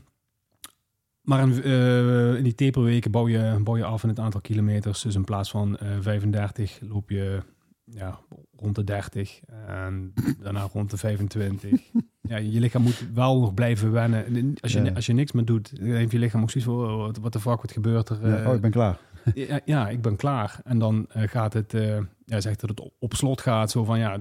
maar 1.21 1.41
in, 1.41 1.63
eh, 1.63 2.35
in 2.37 2.43
die 2.43 2.55
taperweken 2.55 3.11
bouw 3.11 3.29
je, 3.29 3.61
bouw 3.63 3.77
je 3.77 3.85
af 3.85 4.03
in 4.03 4.09
het 4.09 4.19
aantal 4.19 4.41
kilometers. 4.41 5.03
Dus 5.03 5.15
in 5.15 5.25
plaats 5.25 5.51
van 5.51 5.77
eh 5.77 5.89
35 6.01 6.79
loop 6.81 7.11
je 7.11 7.43
ja, 7.85 8.19
rond 8.57 8.75
de 8.75 8.85
30 8.85 9.41
en 9.67 10.13
daarna 10.43 10.69
rond 10.73 10.91
de 10.91 10.97
25. 10.97 11.81
ja, 12.31 12.37
je 12.37 12.61
lichaam 12.61 12.83
moet 12.83 13.07
wel 13.15 13.41
nog 13.41 13.55
blijven 13.55 13.93
wennen. 13.93 14.27
En 14.27 14.55
Als 14.61 14.73
je, 14.73 14.83
Ja. 14.83 14.93
als 14.93 15.07
je 15.07 15.13
niks 15.13 15.33
meer 15.33 15.45
doet, 15.45 15.79
dan 15.81 15.89
heeft 15.89 16.13
je 16.13 16.19
lichaam 16.19 16.43
ook 16.43 16.51
zoiets 16.51 16.71
van, 16.71 16.85
oh, 16.85 17.15
wat, 17.21 17.33
de 17.33 17.41
fuck, 17.41 17.61
wat 17.61 17.73
gebeurt 17.73 18.09
er? 18.09 18.29
Ja, 18.29 18.37
Eh, 18.37 18.49
oh, 18.49 18.55
ik 18.55 18.61
ben 18.61 18.71
klaar. 18.71 18.99
Ja, 19.35 19.61
ja, 19.65 19.89
ik 19.89 20.03
ben 20.03 20.17
klaar. 20.17 20.61
En 20.65 20.79
dan 20.79 21.07
eh, 21.09 21.29
gaat 21.29 21.53
het, 21.53 21.75
eh, 21.75 21.99
ja, 22.27 22.41
zegt 22.41 22.61
dat 22.61 22.71
het 22.71 22.91
op, 22.99 23.15
slot 23.15 23.41
gaat. 23.41 23.71
Zo 23.71 23.85
van, 23.85 23.99
ja, 23.99 24.19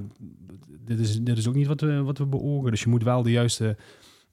dit 0.79 0.99
is, 0.99 1.21
dit 1.21 1.37
is 1.37 1.47
ook 1.47 1.55
niet 1.55 1.67
wat 1.67 1.81
we, 1.81 2.01
wat 2.01 2.17
we 2.17 2.25
beogen. 2.25 2.71
Dus 2.71 2.83
je 2.83 2.89
moet 2.89 3.03
wel 3.03 3.23
de 3.23 3.31
juiste... 3.31 3.77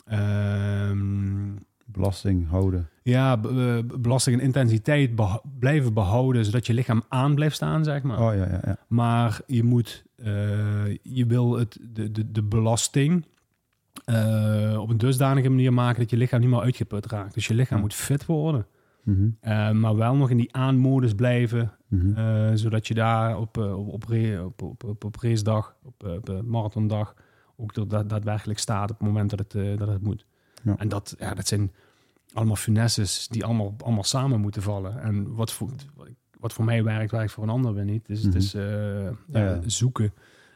ehm, 0.04 1.54
Belasting 1.84 2.48
houden. 2.48 2.88
ja, 3.02 3.40
eh, 3.42 3.78
belasting 4.00 4.38
en 4.38 4.44
intensiteit 4.44 5.10
blijven 5.58 5.94
behouden, 5.94 6.44
zodat 6.44 6.66
je 6.66 6.74
lichaam 6.74 7.02
aan 7.08 7.34
blijft 7.34 7.54
staan, 7.56 7.84
zeg 7.84 8.02
maar. 8.02 8.20
Oh 8.20 8.34
ja, 8.34 8.46
ja, 8.46 8.60
ja. 8.64 8.76
Maar 8.88 9.40
je 9.46 9.62
moet, 9.62 10.04
je 11.02 11.24
wil 11.26 11.58
het, 11.58 11.78
de, 11.92 12.10
de, 12.10 12.30
de 12.30 12.42
belasting 12.42 13.26
op 14.78 14.90
een 14.90 14.98
dusdanige 14.98 15.48
manier 15.48 15.72
maken 15.72 16.00
dat 16.00 16.10
je 16.10 16.16
lichaam 16.16 16.40
niet 16.40 16.50
meer 16.50 16.60
uitgeput 16.60 17.06
raakt. 17.06 17.34
Dus 17.34 17.46
je 17.46 17.54
lichaam 17.54 17.80
moet 17.80 17.94
fit 17.94 18.26
worden, 18.26 18.66
Mhm, 19.10 19.28
eh, 19.40 19.70
maar 19.70 19.96
wel 19.96 20.16
nog 20.16 20.30
in 20.30 20.36
die 20.36 20.54
aanmodus 20.54 21.14
blijven, 21.14 21.72
mhm. 21.88 22.16
eh, 22.16 22.50
zodat 22.54 22.86
je 22.86 22.94
daar 22.94 23.38
op, 23.38 23.58
eh, 23.58 23.78
op, 23.78 23.88
op, 23.88 24.10
op, 24.44 24.62
op, 24.62 24.84
op, 24.84 25.04
op 25.04 25.16
racedag, 25.16 25.76
op, 25.82 26.04
op 26.04 26.42
marathondag, 26.44 27.14
ook 27.56 27.74
dat 27.74 27.90
dat 27.90 28.08
daadwerkelijk 28.08 28.58
staat 28.58 28.90
op 28.90 28.98
het 28.98 29.06
moment 29.06 29.30
dat 29.30 29.38
het, 29.38 29.78
dat 29.78 29.88
het 29.88 30.02
moet. 30.02 30.26
Ja. 30.62 30.76
En 30.76 30.88
dat, 30.88 31.14
ja, 31.18 31.34
dat 31.34 31.46
zijn 31.48 31.72
allemaal 32.32 32.56
finesses 32.56 33.28
die 33.28 33.44
allemaal, 33.44 33.74
allemaal 33.78 34.04
samen 34.04 34.40
moeten 34.40 34.62
vallen. 34.62 35.02
En 35.02 35.34
wat 35.34 35.52
voor, 35.52 35.70
wat 36.38 36.52
voor 36.52 36.64
mij 36.64 36.84
werkt, 36.84 37.10
werkt 37.10 37.32
voor 37.32 37.42
een 37.44 37.50
ander 37.50 37.74
weer 37.74 37.84
niet. 37.84 38.06
Dus 38.06 38.18
Mhm. 38.18 38.26
het 38.26 38.42
is 38.42 38.54
eh, 38.54 39.10
ja, 39.26 39.60
zoeken 39.66 40.12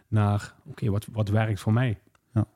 naar, 0.09 0.55
oké, 0.64 0.90
wat, 0.90 1.07
wat 1.12 1.29
werkt 1.29 1.61
voor 1.61 1.73
mij? 1.73 1.99
Ja. 2.35 2.47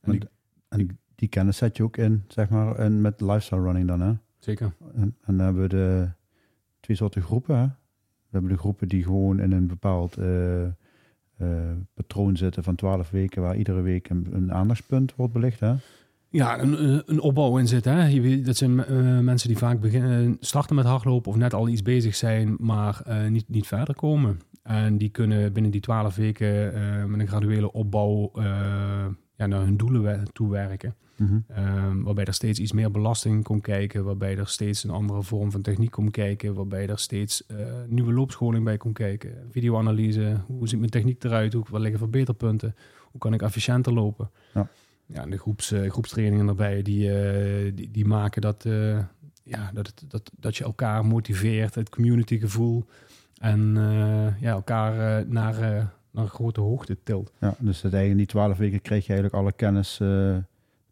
En 0.00 0.12
ik, 0.12 0.24
En 0.68 0.98
die 1.14 1.28
kennis 1.28 1.56
zet 1.56 1.76
je 1.76 1.82
ook 1.82 1.96
in, 1.96 2.24
zeg 2.28 2.48
maar, 2.48 2.74
en 2.76 3.00
met 3.00 3.20
lifestyle 3.20 3.62
running 3.62 3.88
dan, 3.88 4.00
hè? 4.00 4.12
Zeker. 4.40 4.72
En, 4.94 5.02
en 5.24 5.36
dan 5.36 5.38
hebben 5.38 5.62
we 5.62 5.68
de 5.68 6.08
twee 6.80 6.96
soorten 6.96 7.22
groepen. 7.22 7.56
Hè? 7.56 7.64
We 7.64 8.36
hebben 8.36 8.50
de 8.50 8.58
groepen 8.58 8.88
die 8.88 9.02
gewoon 9.02 9.40
in 9.40 9.52
een 9.52 9.66
bepaald 9.66 10.16
eh, 10.16 10.64
eh, 10.66 10.72
patroon 11.94 12.36
zitten 12.36 12.62
van 12.62 12.74
12 12.74 13.10
weken, 13.10 13.42
waar 13.42 13.56
iedere 13.56 13.80
week 13.80 14.08
een, 14.10 14.26
een 14.32 14.52
aandachtspunt 14.52 15.14
wordt 15.16 15.32
belicht. 15.32 15.60
Hè? 15.60 15.74
Ja, 16.28 16.60
een, 16.60 16.84
een- 16.84 17.02
een 17.06 17.20
opbouw 17.20 17.58
in 17.58 17.68
zit. 17.68 17.84
Hè? 17.84 18.06
Je 18.06 18.40
dat 18.42 18.56
zijn 18.56 18.84
eh, 18.84 19.18
mensen 19.18 19.48
die 19.48 19.58
vaak 19.58 19.80
beginnen, 19.80 20.36
starten 20.40 20.76
met 20.76 20.84
hardlopen 20.84 21.30
of 21.30 21.36
net 21.36 21.54
al 21.54 21.68
iets 21.68 21.82
bezig 21.82 22.14
zijn, 22.14 22.56
maar 22.58 23.00
eh, 23.06 23.26
niet, 23.28 23.48
niet 23.48 23.66
verder 23.66 23.94
komen. 23.94 24.40
En 24.62 24.98
die 24.98 25.08
kunnen 25.08 25.52
binnen 25.52 25.72
die 25.72 25.80
twaalf 25.80 26.16
weken 26.16 26.74
eh, 26.74 27.04
met 27.04 27.20
een 27.20 27.28
graduele 27.28 27.72
opbouw 27.72 28.30
eh, 28.34 28.44
ja, 29.34 29.46
naar 29.46 29.60
hun 29.62 29.76
doelen 29.76 30.02
we- 30.02 30.22
Mhm. 31.20 31.38
Ehm, 31.48 32.02
waarbij 32.02 32.24
er 32.24 32.34
steeds 32.34 32.58
iets 32.58 32.72
meer 32.72 32.90
belasting 32.90 33.44
komt 33.44 33.62
kijken, 33.62 34.04
waarbij 34.04 34.36
er 34.36 34.48
steeds 34.48 34.84
een 34.84 34.90
andere 34.90 35.22
vorm 35.22 35.50
van 35.50 35.62
techniek 35.62 35.90
komt 35.90 36.10
kijken, 36.10 36.54
waarbij 36.54 36.88
er 36.88 36.98
steeds 36.98 37.46
eh, 37.46 37.56
nieuwe 37.86 38.12
loopscholing 38.12 38.64
bij 38.64 38.76
komt 38.76 38.94
kijken. 38.94 39.34
Videoanalyse, 39.50 40.36
hoe 40.46 40.68
ziet 40.68 40.78
mijn 40.78 40.90
techniek 40.90 41.24
eruit, 41.24 41.52
hoe, 41.52 41.64
waar 41.70 41.80
liggen 41.80 41.98
verbeterpunten, 41.98 42.74
hoe 43.10 43.20
kan 43.20 43.34
ik 43.34 43.42
efficiënter 43.42 43.92
lopen. 43.92 44.30
Ja. 44.54 44.68
Ja, 45.06 45.22
en 45.22 45.30
de 45.30 45.38
groeps, 45.38 45.72
eh, 45.72 45.90
groepstrainingen 45.90 46.48
erbij, 46.48 46.82
die, 46.82 47.12
eh, 47.12 47.72
die, 47.74 47.90
die 47.90 48.06
maken 48.06 48.40
dat, 48.40 48.62
ja, 49.42 49.70
dat, 49.74 49.86
het, 49.86 50.04
dat, 50.08 50.30
dat 50.38 50.56
je 50.56 50.64
elkaar 50.64 51.06
motiveert, 51.06 51.74
het 51.74 51.88
communitygevoel 51.88 52.84
en 53.40 53.74
ja, 54.40 54.50
elkaar 54.50 55.26
naar, 55.26 55.54
naar 56.10 56.24
een 56.24 56.28
grote 56.28 56.60
hoogte 56.60 56.96
tilt. 57.02 57.32
Ja, 57.40 57.54
dus 57.58 57.80
dat 57.80 57.92
eigenlijk 57.92 58.10
in 58.10 58.16
die 58.16 58.26
twaalf 58.26 58.56
weken 58.56 58.82
kreeg 58.82 59.06
je 59.06 59.12
eigenlijk 59.12 59.42
alle 59.42 59.52
kennis 59.52 60.00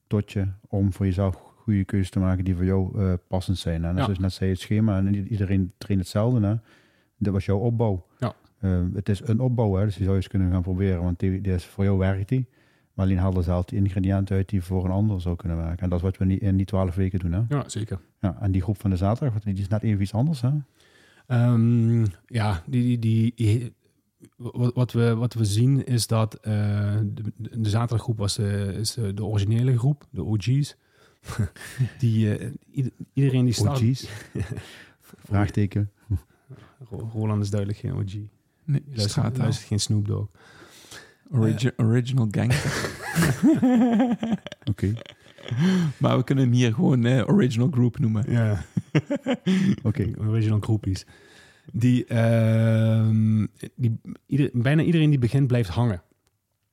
tot 0.09 0.33
je 0.33 0.47
om 0.69 0.93
voor 0.93 1.07
jezelf 1.07 1.35
goede 1.57 1.85
keuzes 1.85 2.11
te 2.11 2.19
maken 2.19 2.45
die 2.45 2.55
voor 2.57 2.65
jou 2.65 3.01
eh, 3.03 3.13
passend 3.29 3.59
zijn. 3.59 3.85
En 3.85 3.97
Ja. 3.97 4.03
zoals 4.03 4.17
je 4.17 4.23
net 4.23 4.33
zei, 4.33 4.51
het 4.51 4.61
schema 4.61 4.97
en 4.99 5.15
iedereen 5.15 5.73
traint 5.79 6.01
hetzelfde. 6.03 6.47
Hè? 6.47 6.55
Dat 7.19 7.33
was 7.33 7.45
jouw 7.45 7.59
opbouw. 7.59 8.07
Ja. 8.19 8.35
Eh, 8.61 8.81
het 8.95 9.09
is 9.09 9.21
een 9.29 9.41
opbouw, 9.41 9.75
hè? 9.75 9.85
dus 9.85 9.95
die 9.95 10.03
zou 10.05 10.17
je 10.17 10.23
eens 10.23 10.31
kunnen 10.31 10.51
gaan 10.51 10.63
proberen, 10.63 11.03
want 11.03 11.19
die, 11.19 11.41
die 11.41 11.53
is, 11.53 11.65
voor 11.65 11.85
jou 11.85 11.99
werkt 11.99 12.29
die. 12.29 12.47
Maar 12.95 13.07
alleen 13.07 13.19
haalde 13.19 13.43
zelf 13.43 13.65
die 13.65 13.79
ingrediënten 13.79 14.37
uit 14.37 14.49
die 14.49 14.63
voor 14.63 14.85
een 14.85 14.91
ander 14.91 15.21
zou 15.21 15.37
kunnen 15.37 15.57
werken. 15.59 15.79
En 15.79 15.89
dat 15.89 15.99
is 15.99 16.05
wat 16.05 16.17
we 16.17 16.25
niet 16.25 16.41
in 16.41 16.57
die 16.57 16.67
twaalf 16.67 16.95
weken 16.95 17.19
doen. 17.19 17.33
Hè? 17.33 17.43
Ja, 17.49 17.69
zeker. 17.69 18.01
Ja, 18.21 18.37
en 18.41 18.51
die 18.53 18.63
groep 18.63 18.81
van 18.81 18.91
de 18.91 18.97
zaterdag, 18.97 19.41
die 19.43 19.55
is 19.55 19.69
net 19.69 19.83
even 19.83 20.03
iets 20.03 20.15
anders. 20.15 20.41
Hè? 20.41 20.51
Ehm, 21.27 22.05
ja, 22.27 22.63
die, 22.67 22.99
die, 22.99 23.33
die, 23.37 23.73
wat, 24.37 24.75
wat, 24.75 24.93
we, 24.93 25.15
wat 25.15 25.35
we 25.35 25.45
zien 25.45 25.87
is 25.87 26.07
dat 26.07 26.35
eh, 26.35 26.99
de, 27.05 27.33
de 27.61 27.69
zaterdaggroep 27.69 28.19
was 28.19 28.35
de, 28.37 28.75
is 28.79 28.95
de, 28.95 29.15
de 29.15 29.25
originele 29.25 29.79
groep, 29.79 30.07
de 30.11 30.23
OG's. 30.25 30.77
die, 31.99 32.37
eh, 32.37 32.51
ieder- 32.71 32.93
iedereen 33.13 33.45
die 33.45 33.55
start... 33.55 33.79
OG's? 33.83 34.09
Vraagteken. 35.25 35.91
Ro- 36.91 37.11
Roland 37.13 37.43
is 37.43 37.51
duidelijk 37.51 37.81
geen 37.81 37.93
OG. 37.95 38.13
Nee, 38.65 38.83
Luistert, 38.87 39.11
straattaal. 39.11 39.43
luistert 39.43 39.69
geen 39.69 39.81
Snoop 39.81 40.07
Dogg. 40.07 40.29
Origi- 41.31 41.71
original 41.77 42.29
gangster. 42.31 42.91
Oké, 44.71 44.95
maar 45.99 46.17
we 46.17 46.25
kunnen 46.25 46.45
hem 46.45 46.53
hier 46.53 46.75
gewoon 46.75 47.05
eh, 47.05 47.29
original 47.29 47.69
group 47.71 47.99
noemen. 47.99 48.33
Ja. 48.33 48.65
oké. 49.83 50.11
Original 50.19 50.61
groepies. 50.61 51.07
Die, 51.73 52.05
ehm, 52.05 53.47
die 53.75 54.01
ieder, 54.27 54.51
bijna 54.53 54.83
iedereen 54.83 55.11
die 55.11 55.19
begint 55.19 55.47
blijft 55.47 55.71
hangen. 55.71 56.03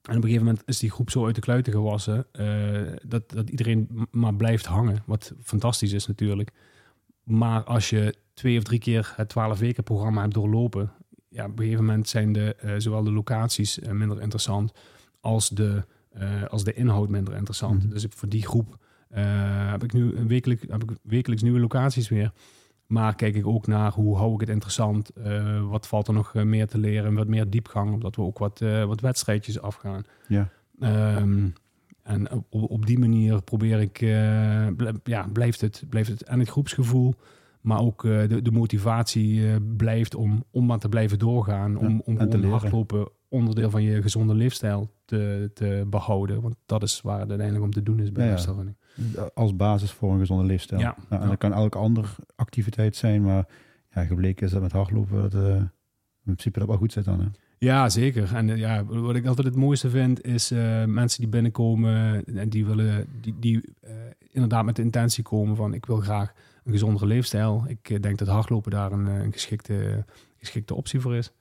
En 0.06 0.16
op 0.18 0.24
een 0.24 0.30
gegeven 0.30 0.46
moment 0.46 0.64
is 0.66 0.80
die 0.80 0.92
groep 0.92 1.10
zo 1.10 1.26
uit 1.26 1.36
de 1.36 1.42
kluiten 1.42 1.74
gewassen 1.74 2.26
eh, 2.32 2.82
dat, 3.08 3.30
dat 3.32 3.50
iedereen 3.50 4.08
maar 4.12 4.36
blijft 4.36 4.66
hangen. 4.66 5.04
Wat 5.06 5.34
fantastisch 5.44 5.92
is 5.92 6.08
natuurlijk. 6.08 6.52
Maar 7.24 7.64
als 7.64 7.90
je 7.90 8.16
twee 8.34 8.58
of 8.58 8.64
drie 8.64 8.80
keer 8.80 9.14
het 9.16 9.30
12 9.30 9.60
weken 9.60 9.84
programma 9.84 10.22
hebt 10.22 10.34
doorlopen, 10.34 10.92
ja, 11.30 11.46
op 11.46 11.60
een 11.60 11.64
gegeven 11.64 11.86
moment 11.86 12.10
zijn 12.10 12.34
de, 12.34 12.56
eh, 12.56 12.74
zowel 12.78 13.04
de 13.04 13.12
locaties 13.12 13.80
eh, 13.80 13.92
minder 13.92 14.22
interessant 14.22 14.72
als 15.20 15.50
de, 15.50 15.84
als 16.50 16.64
de 16.64 16.74
inhoud 16.74 17.10
minder 17.10 17.36
interessant. 17.36 17.84
Mhm. 17.84 17.94
Dus 17.94 18.06
voor 18.10 18.30
die 18.30 18.46
groep 18.46 18.78
heb 19.70 19.84
ik 19.84 19.94
nu 19.94 20.16
een 20.16 20.28
wekelijk, 20.28 20.66
heb 20.70 20.84
ik 20.84 20.98
wekelijks 21.02 21.44
nieuwe 21.44 21.60
locaties 21.60 22.10
weer. 22.10 22.32
Maar 22.88 23.16
kijk 23.16 23.36
ik 23.36 23.48
ook 23.48 23.68
naar 23.68 23.92
hoe 23.92 24.18
hou 24.18 24.34
ik 24.34 24.40
het 24.40 24.50
interessant? 24.50 25.10
Eh, 25.10 25.70
wat 25.70 25.88
valt 25.88 26.08
er 26.08 26.14
nog 26.14 26.36
eh, 26.36 26.44
meer 26.44 26.68
te 26.68 26.78
leren? 26.78 27.14
Wat 27.14 27.28
meer 27.28 27.50
diepgang, 27.50 27.94
omdat 27.94 28.16
we 28.16 28.22
ook 28.22 28.38
wat, 28.38 28.62
eh, 28.62 28.84
wat 28.84 29.02
wedstrijdjes 29.02 29.62
afgaan. 29.62 30.04
Ja. 30.28 30.50
Ehm, 30.80 31.48
en 32.04 32.32
op, 32.32 32.46
op 32.70 32.86
die 32.86 33.00
manier 33.00 33.42
probeer 33.42 33.80
ik, 33.80 34.00
ja, 35.04 35.28
blijft 35.34 35.62
het, 35.62 35.84
blijft 35.90 36.10
het 36.10 36.24
en 36.24 36.40
het 36.40 36.50
groepsgevoel, 36.50 37.14
maar 37.62 37.80
ook 37.80 38.02
de, 38.02 38.42
de 38.42 38.52
motivatie 38.52 39.60
blijft 39.60 40.16
om, 40.16 40.44
om 40.52 40.66
maar 40.66 40.80
te 40.80 40.90
blijven 40.90 41.20
doorgaan. 41.20 41.78
Om, 41.78 42.02
om 42.06 42.18
te 42.18 42.24
gewoon 42.24 42.40
leren. 42.40 42.50
hardlopen 42.50 43.08
onderdeel 43.30 43.70
van 43.70 43.84
je 43.84 44.02
gezonde 44.02 44.34
leefstijl 44.34 44.92
te, 45.06 45.52
te 45.54 45.86
behouden. 45.88 46.42
Want 46.42 46.56
dat 46.66 46.84
is 46.84 47.02
waar 47.02 47.20
het 47.20 47.30
uiteindelijk 47.30 47.66
om 47.66 47.74
te 47.74 47.84
doen 47.84 48.00
is 48.00 48.12
bij 48.12 48.26
Ja, 48.26 48.32
ja. 48.32 48.76
Als 49.34 49.56
basis 49.56 49.92
voor 49.92 50.14
een 50.14 50.20
gezonde 50.20 50.44
leefstijl. 50.44 50.80
Ja, 50.80 50.96
en 51.10 51.20
ja. 51.20 51.28
dat 51.28 51.38
kan 51.38 51.54
elke 51.54 51.78
andere 51.78 52.08
activiteit 52.36 52.96
zijn, 52.96 53.22
maar 53.22 53.48
ja, 53.94 54.04
gebleken 54.04 54.46
is 54.46 54.52
dat 54.52 54.62
met 54.62 54.72
hardlopen 54.72 55.22
dat, 55.22 55.34
eh, 55.34 55.56
in 55.56 55.72
principe 56.24 56.60
dat 56.60 56.68
wel 56.68 56.78
goed 56.78 56.92
zit 56.92 57.06
dan. 57.06 57.20
Hè? 57.20 57.26
Ja, 57.58 57.90
zeker. 57.90 58.36
En 58.36 58.50
eh, 58.50 58.58
ja, 58.58 58.86
wat 58.86 59.16
ik 59.16 59.26
altijd 59.26 59.48
het 59.48 59.56
mooiste 59.56 59.90
vind, 59.90 60.24
is 60.26 60.52
eh, 60.52 60.84
mensen 60.86 61.20
die 61.20 61.30
binnenkomen 61.30 62.26
en 62.26 62.50
die 62.50 62.66
willen, 62.66 63.08
die, 63.22 63.36
die 63.40 63.62
inderdaad 64.32 64.66
met 64.66 64.76
de 64.76 64.82
intentie 64.82 65.24
komen 65.24 65.56
van 65.56 65.74
ik 65.74 65.86
wil 65.86 66.00
graag 66.00 66.34
een 66.64 66.72
gezondere 66.72 67.06
leefstijl. 67.06 67.66
Ik 67.68 68.02
denk 68.02 68.18
dat 68.18 68.28
hardlopen 68.28 68.72
daar 68.72 68.92
een, 68.92 69.06
een 69.06 69.32
geschikte, 69.32 70.06
geschikte 70.38 70.76
optie 70.76 71.00
voor 71.00 71.16
is. 71.16 71.32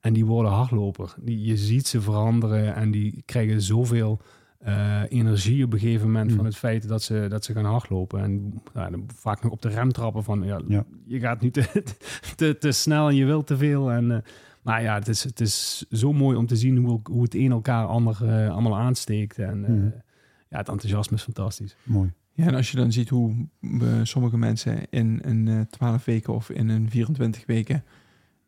En 0.00 0.12
die 0.12 0.26
worden 0.26 0.52
hardloper. 0.52 1.14
Die, 1.20 1.44
je 1.44 1.56
ziet 1.56 1.86
ze 1.86 2.00
veranderen 2.00 2.74
en 2.74 2.90
die 2.90 3.22
krijgen 3.24 3.62
zoveel 3.62 4.20
eh, 4.62 5.02
energie 5.08 5.64
op 5.64 5.72
een 5.72 5.78
gegeven 5.78 6.06
moment 6.06 6.30
Mm. 6.30 6.36
van 6.36 6.44
het 6.44 6.56
feit 6.56 6.88
dat 6.88 7.02
ze, 7.02 7.26
dat 7.28 7.44
ze 7.44 7.52
gaan 7.52 7.64
hardlopen. 7.64 8.20
En 8.22 8.60
ja, 8.74 8.90
dan 8.90 9.04
vaak 9.14 9.42
nog 9.42 9.52
op 9.52 9.62
de 9.62 9.68
rem 9.68 9.92
trappen 9.92 10.24
van 10.24 10.42
ja, 10.42 10.60
Ja. 10.68 10.84
je 11.04 11.20
gaat 11.20 11.40
nu 11.40 11.50
te, 11.50 11.82
te, 12.36 12.56
te 12.58 12.72
snel 12.72 13.08
en 13.08 13.14
je 13.14 13.24
wilt 13.24 13.46
te 13.46 13.56
veel. 13.56 13.90
En, 13.90 14.10
eh, 14.10 14.18
maar 14.62 14.82
ja, 14.82 14.94
het 14.94 15.08
is, 15.08 15.24
het 15.24 15.40
is 15.40 15.84
zo 15.90 16.12
mooi 16.12 16.36
om 16.36 16.46
te 16.46 16.56
zien 16.56 16.76
hoe, 16.76 17.00
hoe 17.10 17.22
het 17.22 17.34
een 17.34 17.50
elkaar 17.50 17.86
ander 17.86 18.28
eh, 18.28 18.50
allemaal 18.50 18.78
aansteekt. 18.78 19.38
En 19.38 19.64
eh, 19.64 19.70
Mm. 19.70 19.92
ja, 20.48 20.58
het 20.58 20.68
enthousiasme 20.68 21.16
is 21.16 21.22
fantastisch. 21.22 21.76
Mooi. 21.82 22.12
Ja, 22.34 22.46
en 22.46 22.54
als 22.54 22.70
je 22.70 22.76
dan 22.76 22.92
ziet 22.92 23.08
hoe 23.08 23.46
sommige 24.02 24.38
mensen 24.38 24.90
in 24.90 25.20
een 25.24 25.48
eh 25.48 25.60
12 25.60 26.04
weken 26.04 26.34
of 26.34 26.50
in 26.50 26.68
een 26.68 26.90
24 26.90 27.46
weken 27.46 27.84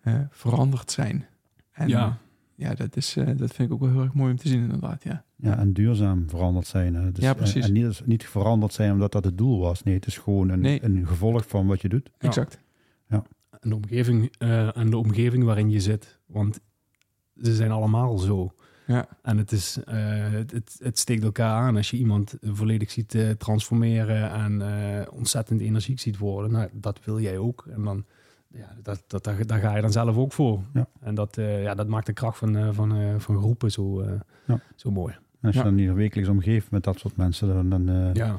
eh, 0.01 0.15
veranderd 0.31 0.91
zijn. 0.91 1.27
En 1.73 1.89
Ja. 1.89 2.19
Ja, 2.57 2.75
dat, 2.75 2.97
is, 2.97 3.17
eh, 3.17 3.27
dat 3.27 3.55
vind 3.55 3.69
ik 3.69 3.73
ook 3.75 3.81
wel 3.81 3.91
heel 3.91 4.03
erg 4.03 4.15
mooi 4.15 4.31
om 4.31 4.37
te 4.39 4.49
zien 4.49 4.63
inderdaad, 4.63 5.03
ja. 5.03 5.25
Ja, 5.37 5.59
en 5.59 5.73
duurzaam 5.73 6.29
veranderd 6.29 6.67
zijn. 6.67 6.95
Hè? 6.95 7.13
Dus, 7.13 7.23
Ja, 7.25 7.31
en- 7.31 7.37
precies. 7.37 7.65
En, 7.67 7.73
niet, 7.73 8.03
niet 8.07 8.27
veranderd 8.27 8.73
zijn 8.73 8.93
omdat 8.93 9.13
dat 9.13 9.25
het 9.25 9.39
doel 9.39 9.61
was. 9.61 9.83
Nee, 9.83 9.95
het 9.95 10.07
is 10.07 10.19
gewoon 10.19 10.49
een, 10.49 10.61
Nee. 10.61 10.85
een 10.85 11.07
gevolg 11.07 11.45
van 11.49 11.67
wat 11.67 11.81
je 11.83 11.89
doet. 11.89 12.11
Ja. 12.19 12.29
Exact. 12.29 12.63
En 13.61 13.71
de 13.71 13.77
omgeving, 13.77 14.33
eh, 14.39 14.77
en 14.77 14.91
de 14.91 14.97
omgeving 14.97 15.45
waarin 15.45 15.71
je 15.71 15.81
zit. 15.81 16.19
Want 16.27 16.61
ze 17.43 17.55
zijn 17.55 17.71
allemaal 17.71 18.19
zo. 18.19 18.55
Ja. 18.87 19.09
En 19.23 19.39
het, 19.39 19.53
is, 19.53 19.79
eh, 19.85 19.97
het, 20.31 20.51
het, 20.51 20.77
het 20.83 20.99
steekt 20.99 21.23
elkaar 21.25 21.63
aan 21.63 21.77
als 21.77 21.91
je 21.91 21.97
iemand 21.97 22.35
volledig 22.43 22.91
ziet 22.91 23.15
eh, 23.15 23.31
transformeren 23.31 24.31
en 24.33 24.63
eh, 24.63 25.07
ontzettend 25.13 25.61
energiek 25.61 26.01
ziet 26.01 26.19
worden. 26.19 26.51
Nou, 26.53 26.69
dat 26.73 27.05
wil 27.05 27.21
jij 27.21 27.39
ook. 27.39 27.67
En 27.71 27.83
dan, 27.85 28.05
ja, 28.55 28.69
dat, 28.83 29.05
dat, 29.07 29.25
daar, 29.25 29.47
daar 29.47 29.59
ga 29.61 29.75
je 29.77 29.81
dan 29.83 29.93
zelf 29.93 30.17
ook 30.17 30.33
voor. 30.33 30.61
Ja. 30.73 30.87
En 31.01 31.15
dat, 31.15 31.39
eh, 31.39 31.63
ja, 31.63 31.75
dat 31.75 31.89
maakt 31.89 32.07
de 32.07 32.13
kracht 32.13 32.39
van, 32.39 32.57
eh, 32.57 32.69
van, 32.73 32.97
eh, 32.97 33.15
van 33.19 33.37
groepen 33.37 33.71
zo, 33.71 34.01
eh, 34.01 34.13
Ja. 34.47 34.61
zo 34.77 34.91
mooi. 34.91 35.13
En 35.15 35.21
als 35.51 35.55
Ja. 35.55 35.61
je 35.61 35.67
dan 35.67 35.75
niet 35.75 35.93
wekelijks 35.93 36.31
omgeeft 36.31 36.71
met 36.71 36.85
dat 36.85 36.99
soort 36.99 37.17
mensen, 37.17 37.49
dan, 37.49 37.69
dan 37.69 37.89
eh, 37.89 38.15
Ja, 38.15 38.39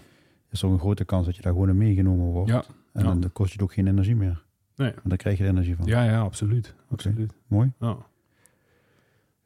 is 0.50 0.62
er 0.62 0.70
een 0.70 0.80
grote 0.80 1.06
kans 1.06 1.26
dat 1.26 1.36
je 1.36 1.42
daar 1.42 1.54
gewoon 1.54 1.70
in 1.70 1.78
meegenomen 1.78 2.26
wordt. 2.26 2.50
ja. 2.52 2.64
En 2.94 3.04
Ja. 3.06 3.14
dan 3.16 3.32
kost 3.32 3.48
je 3.50 3.54
het 3.56 3.64
ook 3.64 3.74
geen 3.74 3.88
energie 3.88 4.16
meer. 4.16 4.44
Nee. 4.76 4.92
Want 4.92 5.10
dan 5.10 5.18
krijg 5.18 5.38
je 5.38 5.44
er 5.44 5.50
energie 5.50 5.76
van. 5.76 5.86
ja, 5.86 6.04
ja 6.04 6.20
absoluut. 6.20 6.76
absoluut. 6.90 7.34
Mooi. 7.48 7.72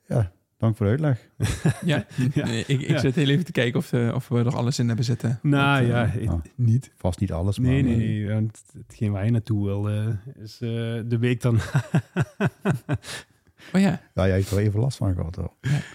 Ja. 0.08 0.32
Dank 0.60 0.78
voor 0.78 0.86
de 0.86 0.92
uitleg. 0.92 1.30
Ja, 1.86 2.06
Ja. 2.34 2.46
Nee, 2.46 2.64
ik, 2.68 2.82
ik 2.82 2.88
Ja. 2.90 2.98
zit 2.98 3.16
heel 3.16 3.28
even 3.28 3.46
te 3.46 3.52
kijken 3.52 3.80
of, 3.80 3.94
eh, 3.94 4.12
of 4.16 4.28
we 4.28 4.38
er 4.40 4.56
alles 4.56 4.80
in 4.80 4.88
hebben 4.88 5.06
zitten. 5.06 5.40
Nou 5.42 5.88
Want, 5.88 6.16
eh, 6.16 6.24
ja, 6.24 6.32
ah. 6.32 6.40
niet. 6.56 6.92
Vast 6.98 7.20
niet 7.20 7.32
alles, 7.32 7.60
maar 7.60 7.72
Nee, 7.72 7.82
eh, 7.82 7.98
nee. 7.98 8.30
want 8.34 8.64
hetgeen 8.88 9.12
waar 9.12 9.26
je 9.26 9.32
naartoe 9.32 9.66
wil, 9.66 9.88
is 10.44 10.54
eh, 10.62 10.70
de 11.06 11.18
week 11.20 11.42
dan. 11.42 11.60
Oh 13.74 13.82
ja, 13.82 14.02
Ja, 14.14 14.26
jij 14.28 14.32
heeft 14.32 14.52
er 14.52 14.58
even 14.58 14.80
last 14.80 14.98
van 14.98 15.14
gehad. 15.16 15.36
Hoor. 15.36 15.54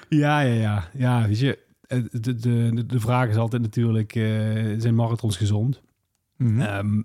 Ja, 0.08 0.40
ja, 0.40 0.54
ja. 0.54 0.88
Ja, 0.92 1.26
weet 1.26 1.38
je, 1.38 1.58
de, 1.86 2.20
de, 2.20 2.34
de, 2.74 2.86
de 2.86 3.00
vraag 3.00 3.28
is 3.28 3.36
altijd 3.36 3.62
natuurlijk, 3.62 4.14
eh, 4.14 4.22
zijn 4.78 4.94
marathons 4.94 5.36
gezond? 5.36 5.82
Mhm. 6.36 6.60
Ehm, 6.60 7.02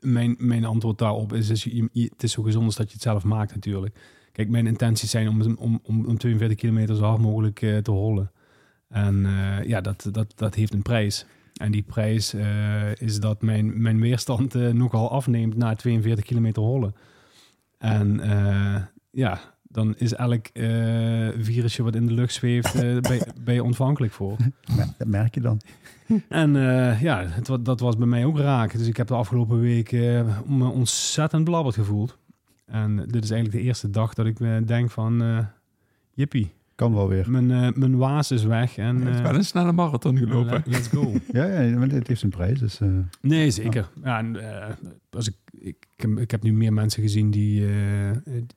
mijn, 0.00 0.34
mijn 0.38 0.64
antwoord 0.64 0.98
daarop 0.98 1.32
is, 1.32 1.48
is 1.48 1.64
je, 1.64 1.88
je- 1.92 2.10
het 2.12 2.22
is 2.22 2.32
zo 2.32 2.42
gezond 2.42 2.64
als 2.64 2.76
dat 2.76 2.86
je 2.86 2.92
het 2.92 3.02
zelf 3.02 3.24
maakt 3.24 3.54
natuurlijk. 3.54 3.98
Kijk, 4.36 4.48
mijn 4.48 4.66
intenties 4.66 5.10
zijn 5.10 5.28
om, 5.28 5.56
om, 5.58 5.80
om, 5.82 6.06
om 6.06 6.18
42 6.18 6.56
kilometer 6.58 6.96
zo 6.96 7.04
hard 7.04 7.20
mogelijk 7.20 7.62
eh, 7.62 7.76
te 7.76 7.90
hollen. 7.90 8.30
En 8.88 9.26
eh, 9.26 9.68
ja, 9.68 9.80
dat, 9.80 10.08
dat, 10.12 10.32
dat 10.36 10.54
heeft 10.54 10.72
een 10.74 10.82
prijs. 10.82 11.26
En 11.54 11.72
die 11.72 11.82
prijs 11.82 12.34
eh, 12.34 12.94
is 12.94 13.20
dat 13.20 13.42
mijn, 13.42 13.82
mijn 13.82 14.00
weerstand 14.00 14.54
nogal 14.54 15.10
afneemt 15.10 15.56
na 15.56 15.74
42 15.74 16.24
kilometer 16.24 16.62
hollen. 16.62 16.94
En 17.78 18.20
ja, 19.10 19.40
dan 19.62 19.94
is 19.96 20.14
elk 20.14 20.46
virusje 21.38 21.82
wat 21.82 21.94
in 21.94 22.06
de 22.06 22.12
lucht 22.12 22.34
zweeft, 22.34 22.74
eh, 22.74 23.00
ben, 23.44 23.54
je- 23.54 23.62
ontvankelijk 23.62 24.12
voor. 24.12 24.36
Dat 24.98 25.08
merk 25.08 25.34
je 25.34 25.40
dan. 25.40 25.60
En 26.28 26.52
ja, 27.00 27.24
het, 27.26 27.50
dat 27.64 27.80
was 27.80 27.96
bij 27.96 28.06
mij 28.06 28.24
ook 28.24 28.38
raak. 28.38 28.78
Dus 28.78 28.86
ik 28.86 28.96
heb 28.96 29.06
de 29.06 29.14
afgelopen 29.14 29.60
week 29.60 29.92
eh, 29.92 30.38
me 30.46 30.68
ontzettend 30.68 31.44
blabberd 31.44 31.74
gevoeld. 31.74 32.18
En 32.66 32.96
dit 32.96 33.24
is 33.24 33.30
eigenlijk 33.30 33.60
de 33.62 33.66
eerste 33.68 33.90
dag 33.90 34.14
dat 34.14 34.26
ik 34.26 34.40
eh, 34.40 34.56
denk 34.64 34.90
van... 34.90 35.22
eh 35.22 35.38
jippie, 36.12 36.52
Kan 36.74 36.94
wel 36.94 37.08
weer. 37.08 37.30
Mijn, 37.30 37.50
eh, 37.50 37.72
mijn 37.72 37.96
waas 37.96 38.30
is 38.30 38.44
weg. 38.44 38.76
En, 38.76 39.00
hebt 39.02 39.16
eh, 39.16 39.22
wel 39.22 39.34
een 39.34 39.44
snelle 39.44 39.72
marathon 39.72 40.16
gelopen. 40.18 40.52
let- 40.52 40.66
let's 40.66 40.88
go. 40.88 41.12
Ja, 41.32 41.44
ja 41.60 41.78
want 41.78 41.92
het 41.92 42.06
heeft 42.06 42.20
zijn 42.20 42.32
prijs. 42.32 42.58
Dus, 42.58 42.80
eh, 42.80 42.88
Nee, 43.20 43.50
zeker. 43.50 43.88
Ja, 44.02 44.18
en, 44.18 44.36
als 45.10 45.28
ik, 45.28 45.34
ik, 45.58 45.86
ik, 45.96 46.00
heb, 46.00 46.18
ik 46.18 46.30
heb 46.30 46.42
nu 46.42 46.52
meer 46.52 46.72
mensen 46.72 47.02
gezien 47.02 47.30
die, 47.30 47.66
eh, 47.68 48.10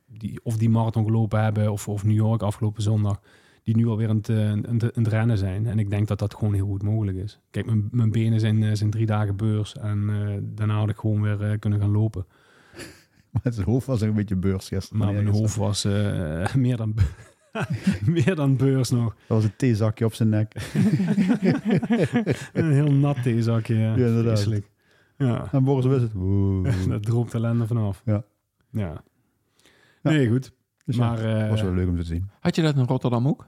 die 0.06 0.40
of 0.44 0.58
die 0.58 0.70
marathon 0.70 1.06
gelopen 1.06 1.44
hebben 1.44 1.72
of, 1.72 1.88
of 1.88 2.04
New 2.04 2.16
York 2.16 2.42
afgelopen 2.42 2.82
zondag, 2.82 3.20
die 3.64 3.76
nu 3.76 3.88
alweer 3.88 4.10
aan 4.10 4.16
het, 4.18 4.30
aan 4.30 4.78
het, 4.78 4.96
het 4.96 5.08
rennen 5.08 5.38
zijn. 5.38 5.66
En 5.66 5.80
ik 5.80 5.90
denk 5.90 6.08
dat 6.08 6.20
dat 6.20 6.36
gewoon 6.36 6.54
heel 6.54 6.68
goed 6.68 6.84
mogelijk 6.84 7.18
is. 7.18 7.40
Kijk, 7.52 7.66
mijn, 7.66 7.88
mijn 7.92 8.12
benen 8.12 8.40
zijn, 8.40 8.78
zijn 8.78 8.90
drie 8.90 9.06
dagen 9.06 9.36
beurs 9.36 9.76
en 9.78 10.10
eh, 10.10 10.38
daarna 10.42 10.78
had 10.80 10.90
ik 10.90 10.98
gewoon 10.98 11.22
weer 11.22 11.60
kunnen 11.60 11.80
gaan 11.80 11.92
lopen. 11.92 12.26
maar 13.44 13.54
zijn 13.54 13.66
hoofd 13.66 13.88
was 13.88 14.02
een 14.02 14.14
beetje 14.14 14.36
beurs 14.36 14.68
gisteren. 14.68 14.98
Maar 14.98 15.14
mijn 15.14 15.28
hoofd 15.28 15.56
was 15.56 15.84
eh, 15.86 16.54
meer, 16.66 16.78
dan, 16.78 16.96
meer 18.16 18.36
dan 18.36 18.58
beurs 18.58 18.90
nog. 18.90 19.16
Dat 19.16 19.28
was 19.28 19.44
een 19.44 19.56
theezakje 19.56 20.06
op 20.06 20.14
zijn 20.14 20.30
nek. 20.30 20.54
Een 22.54 22.72
heel 22.72 22.92
nat 22.92 23.24
theezakje. 23.24 23.76
Ja, 23.76 23.82
Ja, 23.82 24.06
inderdaad. 24.06 24.24
Vreselijk. 24.24 24.70
Ja. 25.18 25.48
En 25.52 25.64
Boris 25.64 25.86
wist 25.86 26.02
het. 26.02 26.14
Oeh. 26.16 26.88
Dat 26.88 27.04
droopt 27.04 27.34
ellende 27.34 27.68
vanaf. 27.68 28.02
Ja. 28.06 28.24
Ja. 28.72 29.04
Ja. 30.02 30.10
Nee, 30.12 30.30
goed. 30.30 30.52
Dus 30.86 30.96
ja, 30.96 31.10
maar 31.10 31.44
eh, 31.44 31.50
was 31.50 31.62
wel 31.62 31.74
leuk 31.74 31.88
om 31.88 31.96
te 31.96 32.04
zien. 32.04 32.30
Had 32.40 32.56
je 32.56 32.62
dat 32.62 32.76
in 32.76 32.86
Rotterdam 32.86 33.28
ook? 33.28 33.48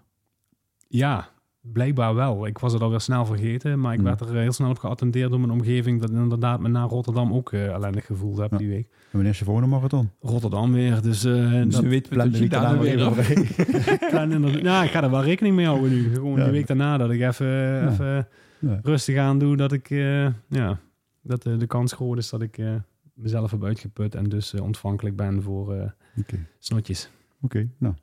ja, 0.88 1.30
blijkbaar 1.62 2.16
wel. 2.16 2.48
Ik 2.48 2.58
was 2.58 2.74
het 2.74 2.82
alweer 2.82 3.00
snel 3.02 3.26
vergeten, 3.26 3.80
maar 3.80 3.92
ik 3.94 4.00
Hmm. 4.00 4.08
werd 4.08 4.22
er 4.22 4.36
heel 4.36 4.52
snel 4.52 4.70
op 4.70 4.78
geattendeerd 4.80 5.30
door 5.30 5.40
mijn 5.40 5.52
omgeving 5.52 6.02
dat 6.02 6.10
inderdaad 6.10 6.60
me 6.60 6.68
na 6.68 6.84
Rotterdam 6.84 7.34
ook 7.34 7.52
eh, 7.52 7.66
ellendig 7.66 8.06
gevoeld 8.06 8.38
heb 8.38 8.52
Ja. 8.52 8.58
die 8.58 8.70
week. 8.70 8.88
En 8.92 8.98
wanneer 9.12 9.32
is 9.32 9.40
je 9.40 9.46
volgende 9.46 9.70
marathon? 9.70 10.10
Rotterdam 10.20 10.72
weer, 10.74 11.02
dus 11.02 11.24
eh 11.24 11.52
Dus 11.52 11.74
dat 11.74 11.84
nu 11.84 11.90
weten 11.90 12.10
we 12.10 12.16
Plan 12.16 12.26
dat 12.32 12.38
de 12.38 12.44
je 12.44 12.50
daar 12.50 12.80
weer 12.80 13.08
even 13.08 14.64
Ja, 14.64 14.84
ik 14.84 14.92
ga 14.92 15.04
er 15.04 15.10
wel 15.12 15.24
rekening 15.24 15.56
mee 15.56 15.66
houden 15.66 15.90
nu. 15.90 16.14
Gewoon 16.14 16.38
Ja. 16.38 16.44
die 16.44 16.52
week 16.54 16.68
daarna 16.68 16.98
dat 16.98 17.10
ik 17.12 17.22
even, 17.22 17.48
Ja. 17.48 17.90
even 17.92 18.28
Ja. 18.60 18.80
rustig 18.84 19.18
aan 19.18 19.40
doe, 19.40 19.58
dat 19.58 19.72
ik, 19.72 19.90
eh, 19.90 20.26
ja, 20.48 20.80
dat 21.22 21.46
eh, 21.46 21.58
de 21.58 21.68
kans 21.68 21.94
groot 21.94 22.18
is 22.18 22.30
dat 22.30 22.42
ik 22.42 22.58
eh, 22.58 22.74
mezelf 23.14 23.52
heb 23.52 23.64
uitgeput 23.64 24.16
en 24.16 24.24
dus 24.24 24.54
eh, 24.54 24.64
ontvankelijk 24.64 25.16
ben 25.16 25.42
voor 25.42 25.74
eh, 25.76 25.90
Oké, 26.18 26.46
snotjes. 26.60 27.10
Oké, 27.42 27.70
nou. 27.78 27.94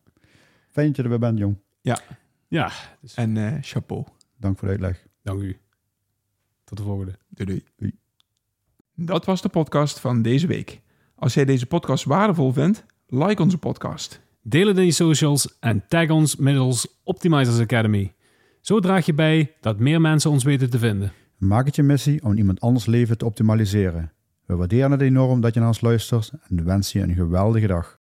Fijn 0.70 0.86
dat 0.86 0.96
je 0.96 1.02
erbij 1.02 1.18
bent, 1.18 1.38
jong. 1.38 1.56
Ja, 2.48 2.72
dus 3.00 3.14
En 3.14 3.36
eh, 3.36 3.52
chapeau. 3.60 4.04
Dank 4.36 4.58
voor 4.58 4.68
de 4.68 4.72
uitleg. 4.74 5.06
dank 5.22 5.42
u. 5.42 5.56
Tot 6.64 6.78
de 6.78 6.84
volgende. 6.84 7.18
Doei, 7.28 7.48
doei. 7.50 7.64
Doei. 7.76 7.98
Dat 8.94 9.24
was 9.24 9.42
de 9.42 9.48
podcast 9.48 10.00
van 10.00 10.22
deze 10.22 10.46
week. 10.46 10.80
Als 11.14 11.34
jij 11.34 11.44
deze 11.44 11.66
podcast 11.66 12.04
waardevol 12.04 12.52
vindt, 12.52 12.84
like 13.06 13.42
onze 13.42 13.58
podcast. 13.58 14.20
Deel 14.42 14.66
het 14.66 14.76
in 14.76 14.84
je 14.84 14.90
socials 14.90 15.58
en 15.60 15.84
tag 15.88 16.10
ons 16.10 16.36
middels 16.36 17.00
Optimizers 17.02 17.58
Academy. 17.58 18.14
Zo 18.60 18.80
draag 18.80 19.06
je 19.06 19.14
bij 19.14 19.54
dat 19.60 19.78
meer 19.78 20.00
mensen 20.00 20.30
ons 20.30 20.44
weten 20.44 20.70
te 20.70 20.78
vinden. 20.78 21.12
Maak 21.36 21.66
het 21.66 21.76
je 21.76 21.82
missie 21.82 22.24
om 22.24 22.36
iemand 22.36 22.60
anders 22.60 22.86
leven 22.86 23.18
te 23.18 23.24
optimaliseren. 23.24 24.12
We 24.46 24.54
waarderen 24.56 24.90
het 24.90 25.00
enorm 25.00 25.40
dat 25.40 25.54
je 25.54 25.60
naar 25.60 25.68
ons 25.68 25.80
luistert 25.80 26.32
en 26.48 26.64
wensen 26.64 27.00
je 27.00 27.06
een 27.06 27.14
geweldige 27.14 27.66
dag. 27.66 27.97